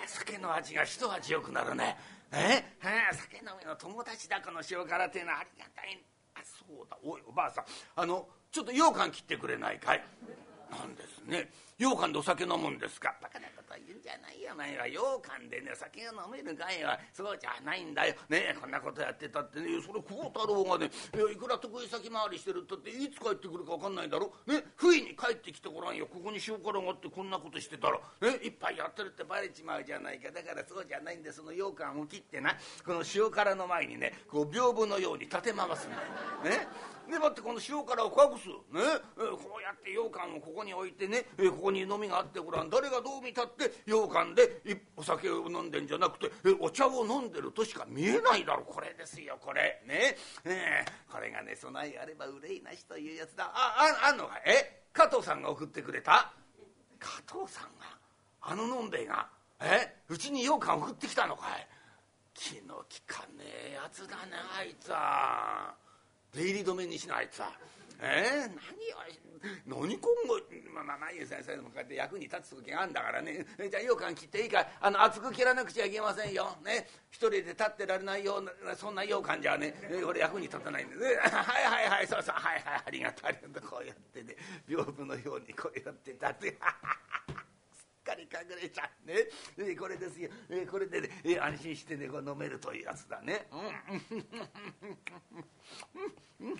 [0.06, 1.96] 酒の味が一味よくなるね。
[2.32, 2.64] え？
[2.82, 5.98] え酒飲みの友達だこの塩辛っていうのはありがたい。
[6.34, 6.96] あそうだ。
[7.02, 7.64] おいおばあさん
[7.96, 10.02] あのちょっと羊羹切ってくれないかい？
[10.70, 11.50] なんですね。
[11.78, 13.14] 羊羹でお酒飲むんですか？
[13.20, 13.59] バカなこ
[14.00, 18.14] んじゃないよ前は羊羹でね酒が飲めるかいはそうじゃないんだよ。
[18.28, 19.80] ねこんなことやってたってね。
[19.84, 20.90] それ孝太郎がね
[21.32, 24.32] いくら得意先回りしてるったっていつ帰ってくるか分かんないだろ。
[24.46, 26.06] ね不意に帰ってきてごらんよ。
[26.06, 28.00] ここに塩辛があってこんなことしてたら。
[28.22, 30.30] ね一杯やってるってバレちまうじゃないか。
[30.32, 32.56] だからそうじゃないんでその羊羹を切ってな。
[32.84, 35.96] この塩辛の前にねこう屏風のように立て回すんだ
[36.50, 36.58] よ。
[36.58, 36.66] ね。
[37.10, 38.54] でもってこの塩辛を隠す、ね。
[39.18, 41.26] えこうやって羊羹をここに置いてね。
[41.38, 42.70] えここに飲みがあってごらん。
[42.70, 44.62] 誰がどう見たって羊羹で
[44.96, 48.62] お酒を飲んでんじゃなくてお茶を飲んでるとしか見えないだろ。
[48.64, 49.82] これですよこれ。
[49.86, 50.16] ね。
[50.44, 53.50] えこれがね備えあれば憂いなしというやつだ。
[53.52, 53.74] あ
[54.04, 54.84] ああんのかえ？
[54.92, 56.32] 加藤さんが送ってくれた？
[56.98, 57.96] 加藤さんが？
[58.42, 59.28] あののんべえが？
[59.60, 59.94] え？
[60.08, 61.66] うちに羊羹送ってきたのかい？
[62.34, 65.74] 気の利かねえやつだねあいつは。
[66.32, 67.52] 出入り止めにしないとさ
[68.00, 68.46] え？
[68.46, 68.56] ー、何を
[69.66, 70.40] 何今後
[70.74, 73.46] まあまあまあいい先生でもこうやって役に立つ時があるんだからね。
[73.58, 74.66] じゃあ羊羹切っていいか。
[74.80, 76.56] あの厚く切らなくちゃいけませんよ。
[76.64, 79.74] ね一人で立ってられないようなそんな羊羹じゃね
[80.04, 83.70] これ役に立たないんでねはいはいはいそうそうはいはいありがとうありがとう。
[83.70, 84.36] こうやってね
[84.68, 86.50] 屏風のようにこうやって立って
[87.72, 89.14] すっかり隠れちゃうね。
[89.58, 90.30] えこれですよ。
[90.50, 93.46] えこれでねえ安心してねこう飲めるというやつだね。
[93.52, 93.60] うん。
[93.60, 94.26] うん。
[96.40, 96.58] うん。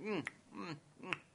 [0.00, 0.24] うん。
[0.52, 1.10] うん。
[1.10, 1.25] ば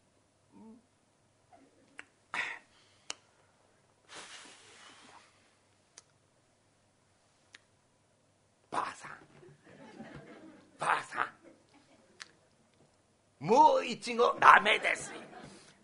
[14.00, 15.12] 何ダメです。
[15.12, 15.22] よ。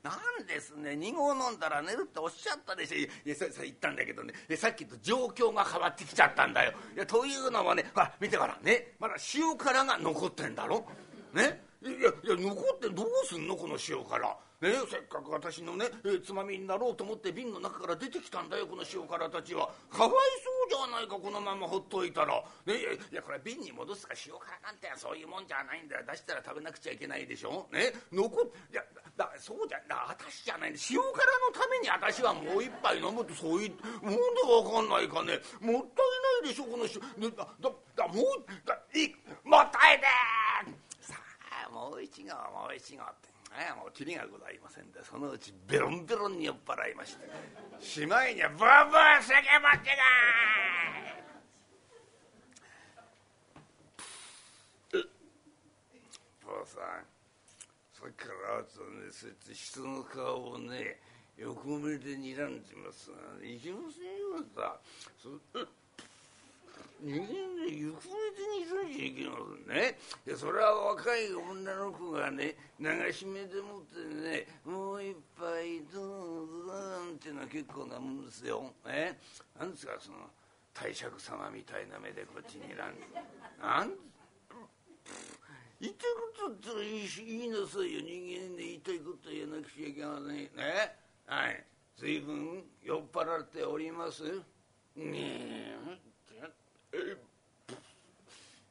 [0.03, 0.91] なんですね。
[0.91, 2.97] 2合飲んだら寝るっておっしゃったでしょ。
[2.97, 4.33] いやそれ言ったんだけどね。
[4.55, 6.73] さっきと状況が変わってきちゃったんだよ。
[6.95, 8.93] いやというのはねほら見てからね。
[8.99, 10.85] まだ塩辛が残ってんだろ。
[11.33, 11.61] ね。
[11.83, 14.37] いやいや残ってどうすんのこの塩辛。
[14.59, 15.85] ね、せっかく私のね
[16.25, 19.69] つまみになろうと思って瓶の中から出てきたんだよこの塩辛たちは。
[19.91, 20.11] かわい
[20.69, 22.75] じゃないかこのままほっといたら、ね、
[23.11, 26.05] いやこれ瓶に戻すか塩辛なんてそういうもんじゃないんだよ。
[26.07, 27.67] 出したら食べなくちゃいけないでしょ？
[27.71, 28.83] ね残っいや
[29.15, 30.79] だそうじゃだ私じゃないんだ。
[30.89, 31.13] 塩辛の
[31.53, 33.71] ために私はもう一杯飲むとそういう
[34.05, 35.39] もんでわかんないかね。
[35.61, 36.05] もったい
[36.43, 38.25] ないでしょこの塩だだだもう
[38.65, 40.07] だいもったいね
[40.99, 41.15] さ
[41.67, 43.36] あもう一合もう一合って。
[43.57, 47.25] あもうキリがございませんでそのうちベロンベロンに酔っ払いまして
[47.79, 49.83] しまいにはブーブー酒ばっ。
[49.83, 50.03] けが
[56.39, 57.17] 父さん
[57.93, 60.99] さっきからあとねそうやって人の顔をね
[61.37, 64.79] 横目で睨んでますがいけませんよさ
[65.17, 65.29] そ
[66.99, 67.27] 人間
[67.65, 69.97] で行方でにいじゃいけませんね。
[70.25, 78.73] いやそれは若い女の子がね流し目でもってねもう一杯どうぞなんていうのは結構なもんですよ。
[78.87, 79.17] え？
[79.59, 80.17] なんですかその
[80.73, 82.95] 大釈様みたいな目でこっちにらん
[83.61, 83.93] なん？
[85.79, 90.49] 言ってることって言いなさいよ人間で言いたいこと言わなくちゃいけませんね
[91.27, 91.63] はい。
[91.97, 94.23] 随分酔っ払っております。
[94.23, 94.41] ね
[94.95, 95.75] え。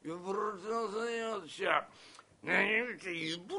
[0.05, 1.87] 酔っ払ってませんよ私は
[2.43, 3.51] 何言って酔っ払って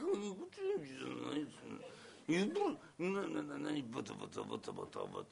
[0.00, 1.56] こういうこと言うんじゃないです
[2.28, 5.26] 酔っ払ななな何ボトボトボトボトボト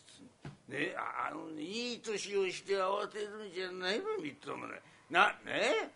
[0.69, 5.91] ねあのいい年をして慌てるんじゃないのみっともないなね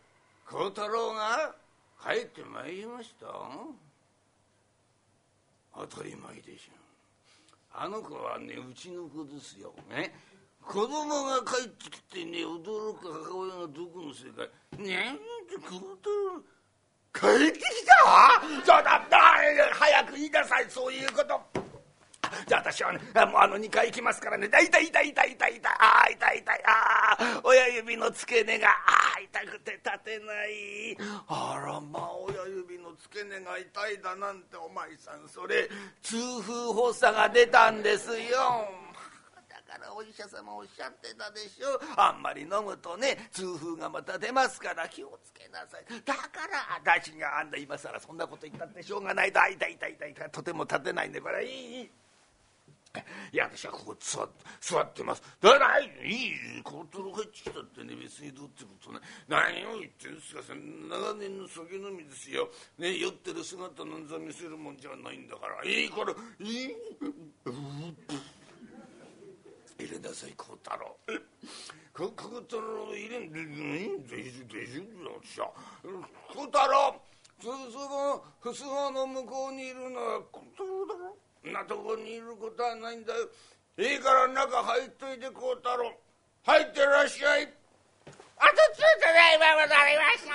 [0.46, 1.54] 孝太郎が
[2.02, 3.26] 帰ってまいりました
[5.74, 6.82] 当たり前でしょ
[7.74, 10.12] あの子はねうちの子ですよね
[10.64, 14.42] 子供が帰ってきてね驚く母親がどこのせいか
[14.78, 16.40] ねえ孝太郎
[17.12, 18.40] 帰ってきた？
[18.64, 19.02] そうだ
[19.72, 21.40] 早く言いなさいそういうこと。
[22.46, 24.46] じゃあ私はねもうあの2回行きますからね。
[24.48, 28.72] 痛い痛い痛い痛い痛い痛いああ痛い痛いああ親指の付け根があ
[29.18, 30.96] あ痛くて立てない。
[31.28, 35.68] あらまあ親指の付け根が痛いだなんてお前さんそれ
[36.02, 38.16] 痛風発作が出たんですよ。
[39.72, 45.84] からお医者様おっしゃってたでしょあんまり飲むとね痛風がまた出ますから気をつけなさい。
[46.04, 49.32] だから私があんた今更そんなこと言ったってしょうがない。
[49.32, 51.90] だい痛い痛い痛いたとても立てないんでこれいいいい。
[53.32, 55.22] いや私はここ座って座ってます。
[55.40, 59.00] だからいいコートル入ってきたってね別にどうってことね。
[59.28, 65.64] 何を言ってんですか長年の酒飲みですよ、ね、酔ってる姿なんざ見せるもんじゃないんだから。
[65.64, 66.76] いいからいい。
[69.84, 70.96] 入れなさい孝太郎。
[71.92, 73.46] 孝太郎入れんでいい
[73.88, 74.82] んでしょでしょ
[75.22, 75.52] 私は
[76.34, 77.00] 孝太郎
[77.38, 81.16] ふすまふすまの向こうにいるのは孝太郎だろ。
[81.50, 83.28] んなとこにいることはないんだよ。
[83.78, 85.92] いいから中入っといて孝太郎。
[86.44, 87.42] 入ってらっしゃい。
[87.42, 90.32] あとついてね今ございました。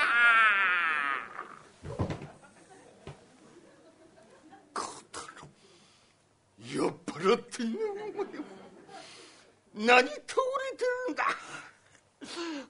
[6.68, 8.26] 酔っ払ってんのお前も
[9.78, 11.26] 何倒れてるんだ。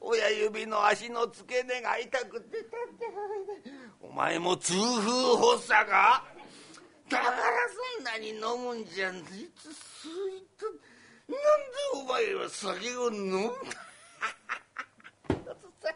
[0.02, 3.06] 親指の足の付け根が痛くてたって
[4.02, 6.26] お前も痛風発作か
[7.10, 7.32] だから
[7.96, 9.22] そんなに飲むんじゃんい
[9.56, 11.41] つすいとなんで
[11.96, 13.54] お前は酒を飲むんだ。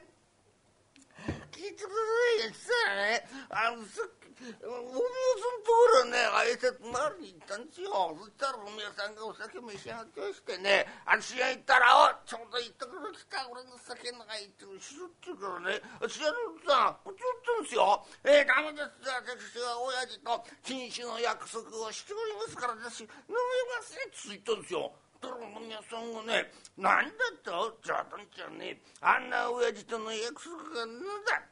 [1.52, 2.71] 聞いてくださ
[3.10, 6.17] いよあのさっお宮さんのところね。
[6.34, 8.17] 挨拶回りに行ったんですよ。
[8.17, 10.88] そしたらお宮さんがお酒召し上がってましてね。
[11.06, 15.82] 私が行ったら「おちょうどいいところ来た俺の酒のがいいって後ろって言うからね。
[16.01, 16.34] 私が
[16.65, 19.06] さこっち言ったんですよ「えー、ダメです。
[19.06, 23.38] 私は親父と禁酒の約束をしておりますから私飲め
[23.77, 24.91] ません」って言ったんですよ。
[25.21, 27.13] だからお宮さんがね「何だ
[27.45, 28.82] と冗談じゃねえ。
[29.01, 31.43] あんな親父との約束がなんだ」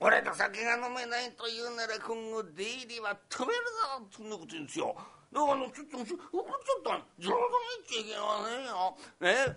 [0.00, 3.60] 俺と酒が飲めないと言うなら今後出入りは止める
[4.00, 4.96] ぞそんなこと言うんですよ。
[5.30, 7.38] だからちょっと怒っちゃった冗談
[7.76, 8.96] 言っちゃいけませんよ。
[9.20, 9.56] ね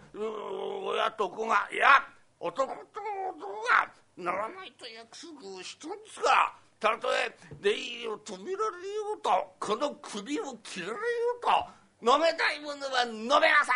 [0.84, 2.04] 親と子がいや
[2.40, 10.98] 男と男がならないと約束をしたんですがたとえ出入りを止められようとこの首を切られよ
[11.40, 13.72] うと飲めたいものは飲めなさ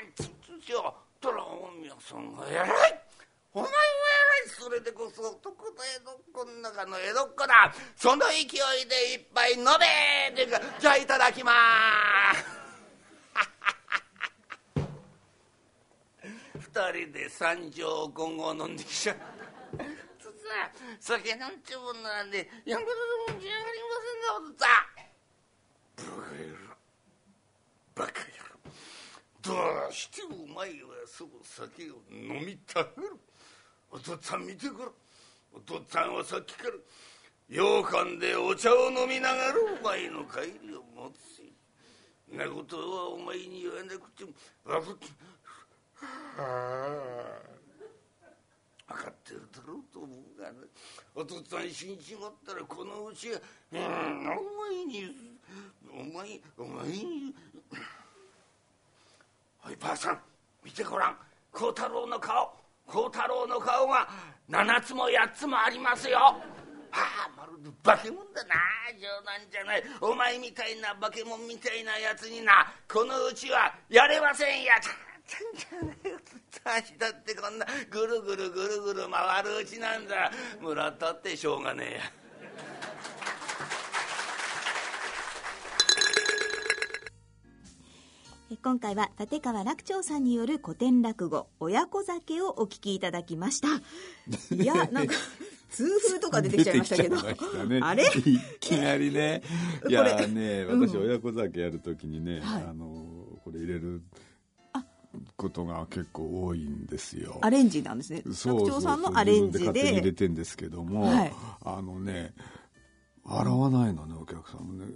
[0.00, 0.94] いって言うんですよ。
[1.20, 3.07] たら大宮さんが偉い
[3.58, 3.76] お前は
[4.44, 7.74] 偉いそれでこそ男の江戸っ子の中の江戸っ子だ。
[7.96, 8.46] その勢い
[8.86, 10.30] で一杯飲め。
[10.30, 11.52] っていうかじゃあいただきま
[12.34, 12.44] す。
[16.60, 19.16] 二人で三錠今後飲んできちゃう。
[21.00, 22.90] 酒なんてもんなんでやめる
[23.28, 24.68] もんじゃありませんなお父さ。
[26.04, 26.76] んバカ野郎。
[27.94, 28.58] バカ野郎。
[29.42, 33.27] どうしてお前はその酒を飲みたがる？
[33.90, 34.84] お父っつぁん見てくれ。
[35.52, 36.70] お父っつぁんはさっきから
[37.48, 41.38] 羊羹でお茶を飲みながらお前の帰りを待つ。
[42.32, 44.32] よなことはお前に言わなくても
[44.64, 45.06] 分かって
[48.86, 50.54] 分かってるだろうと思うがな
[51.14, 53.40] お父っつぁん死んじまったらこのうちは
[53.72, 53.84] うんお
[54.68, 55.16] 前に
[55.90, 57.34] お前お前に
[59.66, 60.20] おいばあさん
[60.62, 61.16] 見てごらん。
[61.50, 62.52] 孝太郎の顔
[62.88, 64.08] 孝太郎の顔が
[64.48, 66.18] 7つも8つもありますよ。
[66.18, 66.40] は
[66.90, 68.56] あまるで化け物だな。
[68.98, 69.82] 冗談じゃない。
[70.00, 72.72] お前みたいな化け物みたいなやつにな。
[72.90, 74.72] このうちはやれませんや。
[74.80, 76.18] ちゃんじゃねえよ
[76.64, 82.00] 私だってこんなぐるぐるぐるぐる回るうちなんだ村ったってしょうがねえや。
[88.56, 93.68] 今回は立川楽長さんによる古典落語「親子酒」をお聞きいただきました。
[94.54, 95.14] いやなんか
[95.68, 97.16] 痛風とか出てきちゃいましたけど。
[97.66, 98.04] ね、 あれ？
[98.06, 99.42] いきなりね。
[99.86, 100.88] いやねうん。
[100.88, 102.62] 私親子酒やるときにね、はい。
[102.62, 103.04] あの
[103.44, 104.02] これ入れる
[105.36, 107.38] ことが結構多いんですよ。
[107.42, 108.22] アレンジなんですね。
[108.32, 109.66] そう楽長さんのアレンジで。
[109.66, 111.32] 勝手に入れでてんですけども、はい。
[111.64, 112.32] あのね
[113.28, 114.86] 笑わないのねお客さんもね。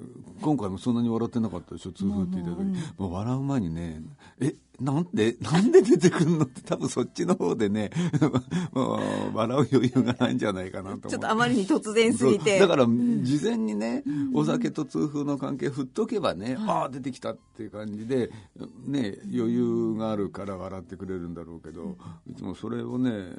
[0.40, 2.64] 今回もそんなに笑ってなかったでしょ痛風って言った時、
[2.99, 4.03] もう笑う前にね
[4.40, 7.90] えなんでなんで出てくるのって多分そっちの方でね
[8.72, 12.58] 笑う余裕がないんじゃないかなとちょっとあまりに突然すぎて。
[12.58, 14.04] だから事前にね、
[14.35, 18.30] お酒と痛風の関係振っとけばね、ああ出てきたっていう感じで、
[18.87, 23.32] ね、余裕があるから笑ってくれるんだろうけど、いつもそれをね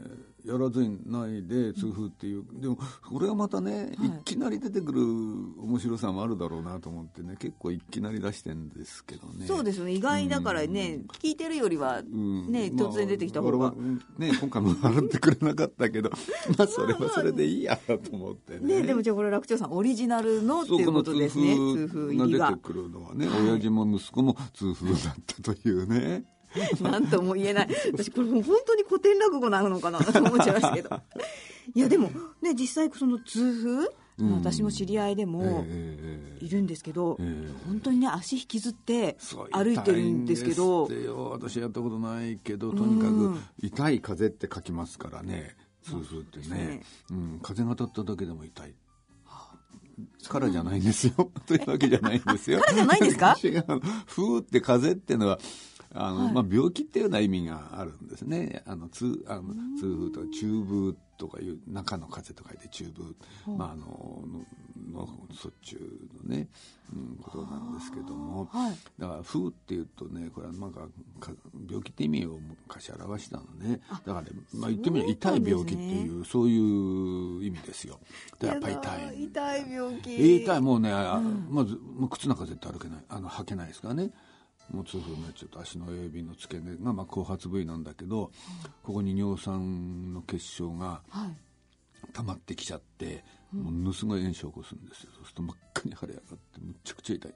[0.46, 2.44] やらずにないで痛風っていう。
[2.54, 9.46] でもこれはまたね、い、きなり出てくる面白さもあるだろうなと思ってね結構いきなり出してんですけどね。
[9.48, 9.94] そうですよね。
[9.94, 12.52] 意外だからね、聞いてるよりはうん。
[12.52, 13.84] ね、まあ突然出てきた方が、笑わ
[14.18, 16.12] ね、今回も笑ってくれなかったけど
[16.58, 18.82] まあそれはそれでいいやと思ってね。
[18.82, 21.56] ねでもじゃあこれ楽長さんオリジナルのっていうことですね。
[21.56, 22.48] 痛風入りが。
[22.48, 26.26] が出てくるのはね、親父も息子も痛風だったというね。
[26.82, 27.70] なんとも言えない。
[27.94, 30.90] 私これもう本当に古典落語なのかなと思っちゃいましたけど。
[31.74, 34.32] いやでもね実際その痛風、うん。
[34.34, 37.52] 私も知り合いでもええいるんですけど、ええ。
[37.68, 39.18] 本当にね足引きずって
[39.52, 40.88] 歩いてるんですけど
[41.32, 45.56] 私やったことないけどとにかく痛い風って書きますからね。
[45.84, 46.56] 痛風ってね。
[46.56, 46.84] ね。
[47.12, 48.74] うん、風が当たっただけでも痛い。
[50.28, 51.14] からじゃないんですよ。
[51.46, 52.60] というわけじゃないんですよ。
[52.60, 53.36] からじゃないんですか？
[53.44, 53.64] 違う。
[54.08, 55.40] 風って風っていうのは
[55.94, 56.34] あの、はい。
[56.34, 58.64] まあ、病気っていうような意味があるんですね。
[58.66, 64.20] あの痛あの痛風とか中風とかいう中の風と書いて中風、まあ、あの
[64.92, 66.50] のそっちゅうのね、
[66.94, 70.82] うん、ことなんですけども、はいだから風っていうとねこれはなんか
[71.22, 71.32] か
[71.70, 78.00] 病気って意味を昔表したのねだからね、まあ、言ってみれば痛い病気っていうそういう意味ですよ
[78.42, 84.10] でやっぱり痛い痛い病気痛いもうね、あまずもう靴なんか絶対歩けないあの履けないですからね
[84.72, 88.32] もう痛風になっちゃうと足の親指の付け根がまあ後発部位なんだけど、
[88.82, 91.36] ここに尿酸の結晶がはい。
[92.12, 95.12] 溜まってきちゃって、ものすごい炎症を起こすんですよ。
[95.16, 97.34] そうすると真っ赤に腫れ上がってむちゃくちゃ痛い、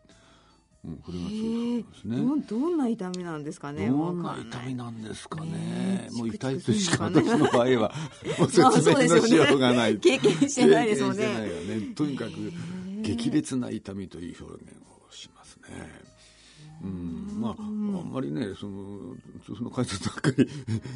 [0.84, 2.18] うん、これが痛風なんですね、
[2.50, 3.88] どどんな痛みなんですかね？
[3.88, 5.52] どんな痛みなんですかね？
[5.52, 6.10] ね。
[6.12, 7.94] もう痛いとしか私の場合は、
[8.50, 8.62] 説
[8.92, 9.98] 明のしようがない。
[10.00, 11.26] 経験してないですもんね。
[11.66, 11.96] ね。
[11.96, 12.32] とにかく、
[13.04, 14.74] 激烈な痛みという表現
[15.10, 16.17] をしますね。
[16.84, 19.16] うん、まあ、あんまりね、その、
[19.46, 20.50] 痛風の解説ばっかり、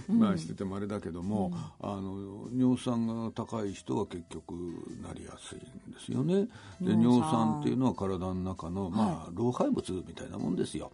[0.10, 4.54] まあしててもあれだけども、あの、尿酸が高い人は結局
[5.02, 6.48] なりやすいんですよね。
[6.80, 7.60] で、尿酸。
[7.62, 10.92] っていうのは体の中の、まあ、老廃物みたいなもんですよ。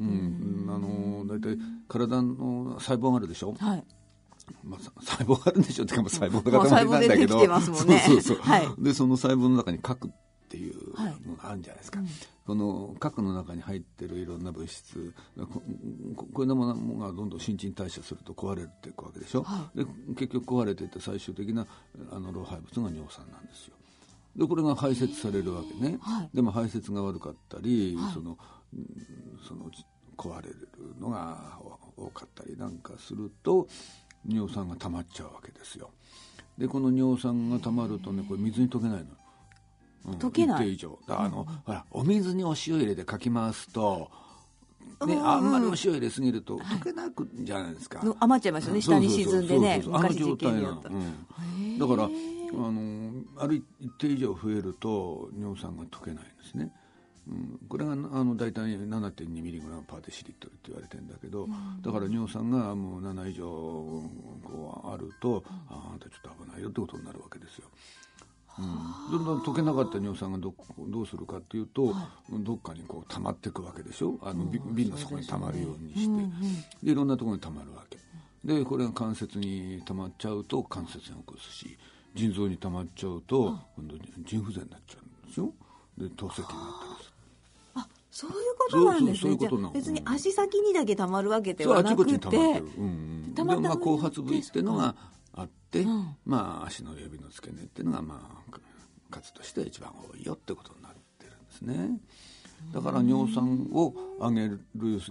[0.00, 3.54] うん、あの、大体体の細胞があるでしょ？
[3.58, 3.84] はい。
[4.64, 5.84] まあ、さ細胞があるんでしょ？
[5.84, 8.68] っていうか、まあ、細胞まあの塊なんだけど、そうそうそう、はい。
[8.78, 10.10] でその細胞の中に核
[10.50, 11.14] っていうはい。
[11.24, 12.00] のがあるんじゃないですか、
[12.44, 15.46] この核の中に入ってるいろんな物質こ
[16.16, 19.84] ここういうものがどんどん新陳代謝すると壊れていくわけでしょ、はで
[20.16, 21.64] 結局壊れていって最終的な
[22.10, 23.74] あの老廃物が尿酸なんですよ。
[24.34, 26.30] でこれが排泄されるわけね、はい。
[26.34, 28.36] でも排泄が悪かったり、その
[28.74, 28.86] うん
[29.46, 29.70] その
[30.16, 30.68] 壊れる
[31.00, 31.60] のが
[31.96, 33.68] 多かったりなんかすると
[34.28, 35.90] 尿酸が溜まっちゃうわけですよ。
[36.58, 39.06] でこの尿酸が溜まるとねこれ水に溶けないの
[40.04, 40.68] 溶けない。
[40.68, 40.98] 一定以上。
[41.06, 44.10] だからあの、ほらお水にお塩入れてかき回すと
[45.06, 48.82] ね、あんまりお塩入れすぎると溶けなくんじゃないですか、の余っちゃいますよね。
[48.82, 51.16] 下に沈んでね昔実験でやったあの状態なの。
[51.58, 51.78] うん。
[51.78, 52.08] だからあ
[52.52, 56.72] のある一定以上増えると尿酸が溶けないんですね、
[57.28, 61.48] うん、これがあの大体7.2ミリグラムパーデシリットルって言われてるんだけど、
[61.80, 63.44] だから尿酸がもう7以上
[64.42, 67.68] こうあると、ああんたちょっと危ないよってことになるわけですよ。
[68.58, 70.52] うん、どんどん溶けなかった尿酸がど
[70.88, 71.94] どうするかっていうと、
[72.30, 74.18] どっかにこう溜まっていくわけでしょ？
[74.22, 76.30] あのび瓶の底に溜まるようにして、
[76.82, 77.98] でいろんなところに溜まるわけ。
[78.44, 81.78] でこれが関節に溜まっちゃうと関節に起こすし
[82.14, 83.96] 腎臓に溜まっちゃうと今度
[84.26, 85.52] 腎不全になっちゃうんですよ。
[85.98, 87.12] で透析になったりする。
[87.76, 89.38] あそういうことなんですね。
[89.72, 94.94] 別に足先にだけたまるわけでそうあちこちはなくてに溜まってる、うんでまあ後発部位っていうのが
[95.78, 96.16] あって、ん。
[96.24, 98.60] まあ足の指の付け根っていうのがまあか
[99.10, 102.00] 数としては一番多いよってことになってるんですね。
[102.72, 104.60] だから尿酸を上げる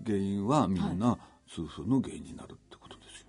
[0.06, 1.18] 原因はみんな
[1.52, 3.28] 痛風の原因になるってことですよ、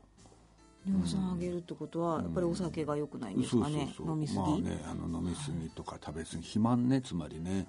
[0.87, 7.67] 尿酸上げるってことはやっぱりお酒が良くないんですかね飲みすぎ、まあねあの飲みすぎとか食べ過ぎ肥満ねつまりね。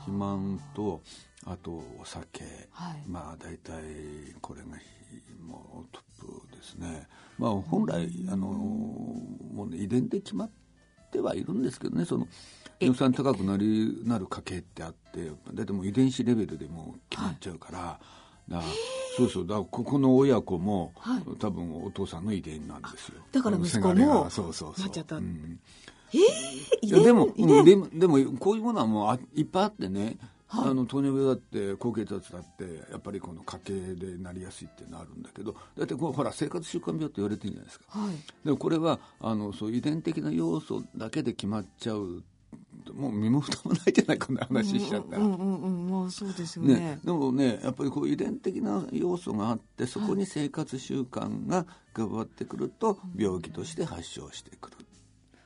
[0.00, 1.00] 肥満と
[1.44, 2.42] あとお酒、
[2.72, 3.02] はい。
[3.06, 3.74] まあ大体
[4.40, 4.84] これがひ
[5.40, 6.02] もうトッ
[6.50, 7.06] プですね。
[7.38, 10.50] まあ本来あのもうね遺伝で決まっ
[11.10, 12.04] てはいるんですけどね。
[12.04, 12.26] その
[12.80, 18.00] 尿酸高くなりなる家系ってあって大体もう遺伝子レベルでもう決まっちゃうから、
[18.48, 18.72] だから
[19.16, 19.46] そうそう。
[19.46, 21.22] だからここの親子も、はい。
[21.38, 23.20] 多分お父さんの遺伝なんですよ。
[23.30, 24.80] だから息子もそうそうそう。
[24.80, 25.16] なっちゃった。
[25.16, 25.60] うん。
[26.12, 26.18] 遺
[26.86, 30.16] いやでも、でもでもこういうものはもうあいっぱいあってね、
[30.54, 38.14] あの糖尿病だって高血圧だってやっぱりこの家系でなりやすいっていうのはあるんだけどだってこうほら生活習慣病って言われてるじゃないですか、はい。
[38.44, 42.22] でもこれはあのそう遺伝的な要素だけで決まっちゃう
[42.94, 45.22] もう身も蓋もないじゃないこんな話しちゃったら。
[45.22, 46.74] うんうんうんまあそうですよね。
[46.74, 54.76] ね、でもねやっぱりこう遺伝的な要素があってそこに生活習慣が加わってくると病気として発症してくる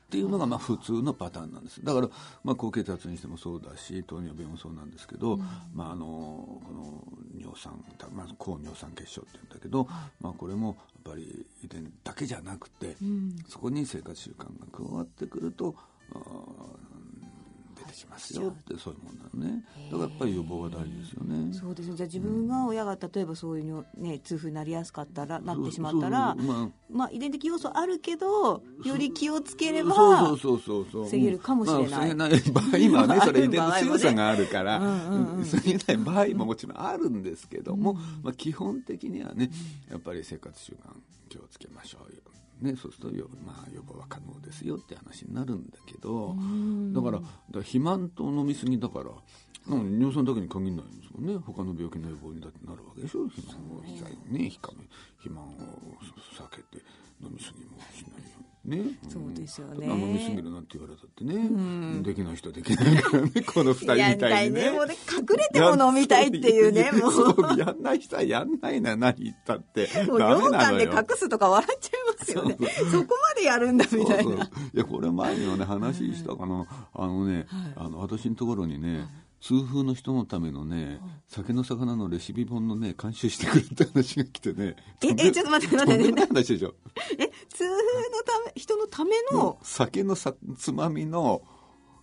[0.07, 1.83] っていうのがまあ普通のパターンなんです。
[1.83, 2.07] だから
[2.45, 5.37] まあ高血圧にしてもそうだし糖尿病もそうなんですけど、
[5.73, 7.03] まあ、あのこの
[7.37, 7.83] 尿酸、
[8.13, 9.85] まあ、高尿酸血症って言うんだけど、
[10.21, 12.95] まあ、これもやっぱり遺伝だけじゃなくて、
[13.49, 15.75] そこに生活習慣が加わってくると
[16.15, 19.63] あー出てきますよってそういうもんなのね。
[19.91, 21.53] だからやっぱり予防は大事ですよね。
[21.53, 31.03] そうですねじゃあ自分が親が例えばそういうの、ね、痛風になりやすかったらなってしまったらそうそうままあ遺伝的要素あるけどより気をつければそうそうそうそうそう。
[31.05, 31.89] 防げるかもしれない。
[31.89, 35.43] まあ、防げない場合はね それ遺伝の強さがあるから、うんうんうん。
[35.43, 37.93] 防げない場合ももちろんあるんですけども、
[38.23, 39.49] まあ、基本的にはね
[39.89, 40.77] やっぱり生活習慣
[41.29, 42.21] 気をつけましょうよ。
[42.61, 46.35] ね、そうするとよ、まあ、予防は可能ですよって話になるんだけど
[46.93, 49.11] だからだから肥満と飲み過ぎだから
[49.67, 51.37] 尿酸だけに限らないんですもんね。
[51.45, 53.27] 他の病気の予防にだってなるわけでしょ。
[53.27, 55.49] 肥満を控えね肥満を
[56.33, 56.83] 避けて
[57.21, 58.99] 飲み過ぎもしないようね。
[59.09, 59.87] そうですよね。
[59.87, 63.41] ただ飲みすぎるなって言われたってね、できない人はできないからね。
[63.47, 64.63] この二人みたいにね。
[64.65, 64.71] ね。
[64.71, 67.59] もうね隠れても飲みたいっていうねもう。
[67.59, 69.89] やんない人はやんないな何言ったって。
[70.07, 72.57] もうダメ羊羹で隠すとか笑っちゃいますよね。
[72.91, 74.37] そこまでやるんだみたいそうそう。
[74.37, 79.07] ないやこれ前にもね話したかな、あのね、あの私のところにね、
[79.39, 84.75] 痛風の人のためのね、酒の魚のレシピ本のね監修してくれって話が来てね。
[85.03, 86.03] ええちょっと待って待って。
[86.03, 86.73] とんでもない話でしょ。
[87.17, 91.41] え痛風のため人のための、酒のさつまみの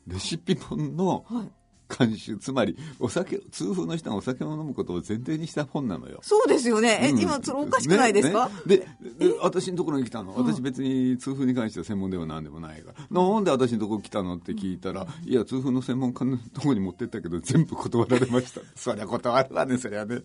[0.06, 1.50] レシピ本のはい。
[1.86, 6.18] 監修つまりお酒痛風の人がお酒を飲むことを前提にした本なのよ。
[6.22, 6.98] そうですよね。
[7.02, 7.20] え、うん。
[7.20, 8.86] 今それおかしくないですか、ねね。
[9.18, 10.34] でで私のところに来たの？
[10.34, 14.36] 私別に痛風に関しては専門では何でもないから、なんで私のところ来たの？
[14.36, 15.34] って聞いたら、い。
[15.34, 18.62] や痛風の専門家のところに持ってったけど全部断られました。
[18.74, 20.22] そりゃ断るわねそりゃね。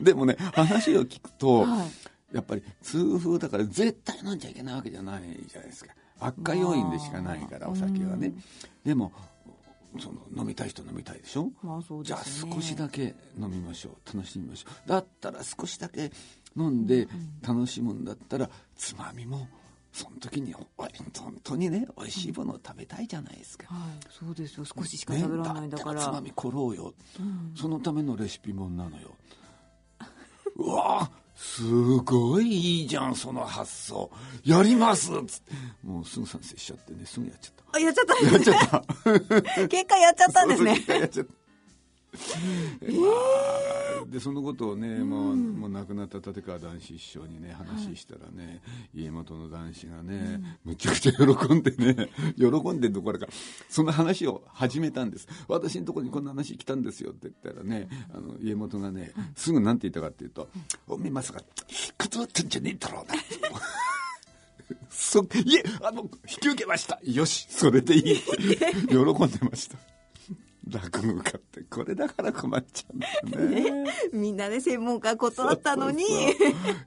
[0.00, 1.88] でもね話を聞くと、はい
[2.32, 5.94] やっぱり痛風だから絶対飲んじゃいけないわけじゃないじゃないですか。
[6.18, 8.32] 悪化要因でしかないからお酒はね。
[8.84, 9.12] でも
[10.00, 14.16] その飲みたい人飲みたいでしょ、まあそうじゃあ少しだけ飲みましょう。
[14.16, 14.88] 楽しみましょう。
[14.88, 16.10] だったら少しだけ
[16.56, 17.06] 飲んで
[17.46, 19.48] 楽しむんだったらつまみも
[19.92, 24.64] その時にお本当にね美味しいものを食べたいじゃないですか、はいそうですよ。
[24.64, 26.94] 少ししかね食べられないんだから、だったらつまみころうよ、
[27.54, 29.14] そのためのレシピ本なのよ。
[30.56, 31.62] うわす
[31.98, 34.10] ごいいいじゃんその発想。
[34.44, 35.52] やりますっつって。
[35.84, 37.76] もうすぐ賛成しちゃってねすぐやっちゃった。
[37.76, 38.26] あやっちゃった。
[38.26, 39.68] やっちゃった。
[39.68, 41.36] 結果やっちゃったんですね
[42.82, 43.08] ま
[44.02, 48.60] あでそのことをね、もうもう亡くなった立川談志師匠にね話したらね、
[48.94, 53.26] 家元の談志がね、むちゃくちゃ喜んでね喜んでるどころか
[53.68, 55.28] その話を始めたんです。
[55.48, 60.48] 私のところにこんな話来たんですよって言ったらねあの家元がねすぐなんて言ったかっていうと
[60.86, 61.40] 「おめえまさか
[61.98, 63.14] 断ってんじゃねえだろうな」
[64.90, 67.00] そいえあの引き受けました。
[67.04, 68.18] よしそれでいい。
[68.18, 68.56] っ て
[68.88, 69.95] 喜んでました
[70.68, 72.92] 落語家ってこれだから困っちゃ
[73.24, 73.46] うんだよ
[73.84, 73.90] ね。
[74.12, 76.04] みんなね専門家断ったのに。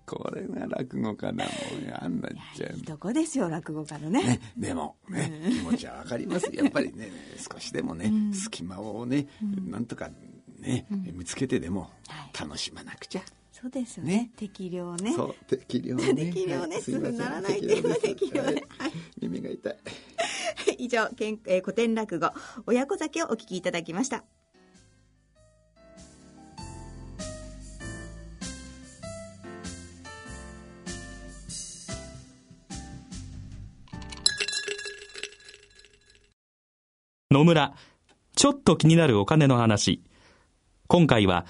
[0.06, 2.76] これが落語家だもんやんなっちゃう。
[2.76, 4.24] いいとこですよ落語家のね。
[4.24, 6.50] ね、でもね、気持ちはわかります。
[6.54, 9.28] やっぱりね、少しでもね、隙間をね、
[9.66, 10.10] なんとか
[10.60, 11.90] ね、見つけてでも
[12.38, 13.22] 楽しまなくちゃ。
[13.62, 14.14] そうですよね。
[14.16, 14.32] ね。
[14.38, 15.14] 適量ね。
[15.14, 16.14] そう、適量ね。
[16.32, 16.82] 適量ねはい。
[16.82, 17.80] すぐならないってい。
[17.82, 18.29] う適。
[20.90, 22.32] 以上、けんえー古典落語
[22.66, 24.24] 親子酒をお聞きいただきました
[37.30, 37.76] 野村、
[38.36, 40.02] ちょっと気になるお金の話。
[40.88, 41.46] 今回は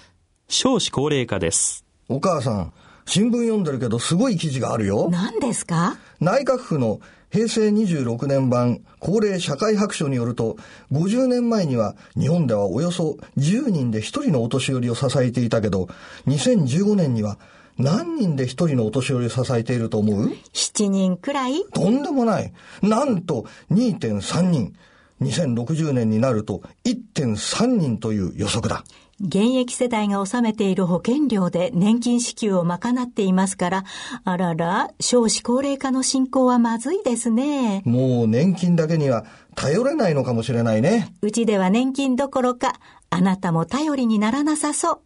[0.50, 1.86] 少子高齢化です。
[2.10, 2.74] お母さん、
[3.06, 5.08] 新聞読んでるけどすごい記事があるよ。
[5.10, 5.96] 何ですか？
[6.20, 7.00] 内閣府の
[7.32, 10.58] 平成26年版高齢社会白書によると、
[10.92, 15.90] 50年前には日本ではおよそ10人で1人のお年寄りを支えていたけど、
[16.28, 17.38] 2015年には
[17.78, 21.64] 何人で1人のお年寄りを支えていると思う？7人くらい？
[21.74, 22.52] とんでもない。
[22.82, 24.76] なんと2.3人。
[25.22, 28.86] 2060年になると1.3人という予測だ。
[29.22, 33.84] 現役世代が納めている保険料で年金支給を賄っていますから、
[34.24, 37.82] あらら、少子高齢化の進行はまずいですね。
[37.86, 41.14] もう年金だけには頼れないのかもしれないね。
[41.22, 45.00] うちでは年金どころか、あなたも頼りにならなさそう。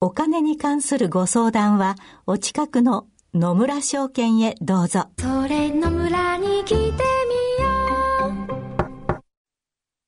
[0.00, 5.06] お金に関するご相談は、お近くの野村証券へどうぞ。
[5.18, 7.13] それの村に来て